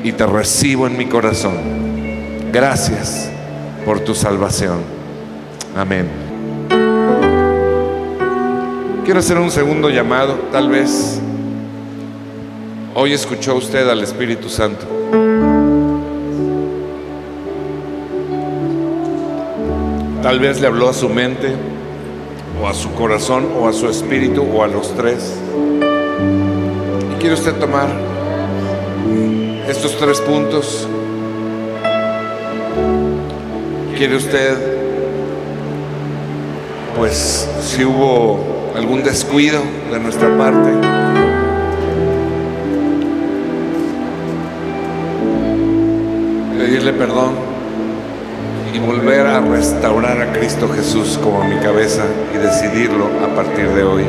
y 0.03 0.13
te 0.13 0.27
recibo 0.27 0.87
en 0.87 0.97
mi 0.97 1.07
corazón. 1.07 1.55
Gracias 2.53 3.31
por 3.85 4.01
tu 4.01 4.15
salvación. 4.15 4.79
Amén. 5.77 6.09
Quiero 9.05 9.21
hacer 9.21 9.39
un 9.39 9.51
segundo 9.51 9.91
llamado, 9.91 10.35
tal 10.51 10.71
vez 10.71 11.21
hoy 12.95 13.13
escuchó 13.13 13.57
usted 13.57 13.89
al 13.89 14.03
Espíritu 14.03 14.49
Santo. 14.49 14.87
Tal 20.23 20.41
vez 20.41 20.59
le 20.59 20.67
habló 20.67 20.89
a 20.89 20.95
su 20.95 21.11
mente, 21.11 21.55
o 22.65 22.69
a 22.69 22.73
su 22.73 22.91
corazón, 22.95 23.49
o 23.59 23.69
a 23.69 23.75
su 23.75 23.91
espíritu, 23.91 24.43
o 24.43 24.63
a 24.63 24.67
los 24.67 24.95
tres. 24.97 25.35
Y 27.13 27.21
quiere 27.21 27.35
usted 27.35 27.53
tomar 27.57 27.89
estos 29.69 29.95
tres 29.99 30.19
puntos. 30.23 30.89
¿Quiere 33.99 34.17
usted, 34.17 34.57
pues, 36.97 37.47
si 37.61 37.85
hubo 37.85 38.73
algún 38.75 39.03
descuido 39.03 39.61
de 39.93 40.01
nuestra 40.01 40.35
parte? 40.39 40.71
Pedirle 46.57 46.95
perdón 46.95 47.54
y 48.75 48.81
volver 48.81 49.25
a 49.25 49.41
restaurar 49.41 50.21
a 50.21 50.33
Cristo 50.33 50.69
Jesús 50.69 51.17
como 51.23 51.45
mi 51.45 51.57
cabeza 51.61 52.03
y 52.35 52.39
decidirlo 52.39 53.09
a 53.25 53.33
partir 53.33 53.69
de 53.69 53.85
hoy, 53.85 54.05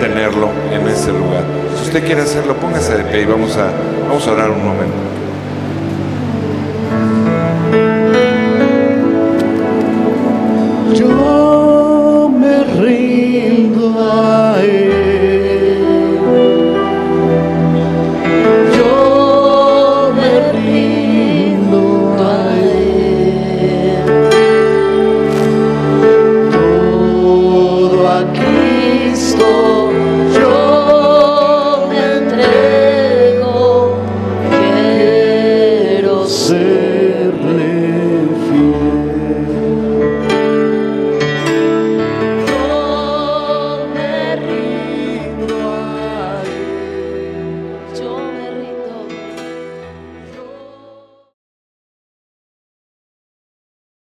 tenerlo 0.00 0.50
en 0.70 0.86
ese 0.86 1.12
lugar. 1.12 1.42
Si 1.76 1.82
usted 1.88 2.06
quiere 2.06 2.22
hacerlo, 2.22 2.54
póngase 2.54 2.96
de 2.96 3.04
pie 3.04 3.22
y 3.22 3.24
vamos 3.24 3.56
a, 3.56 3.72
vamos 4.08 4.26
a 4.28 4.32
orar 4.32 4.50
un 4.50 4.64
momento. 4.64 4.94
Yo 10.94 11.23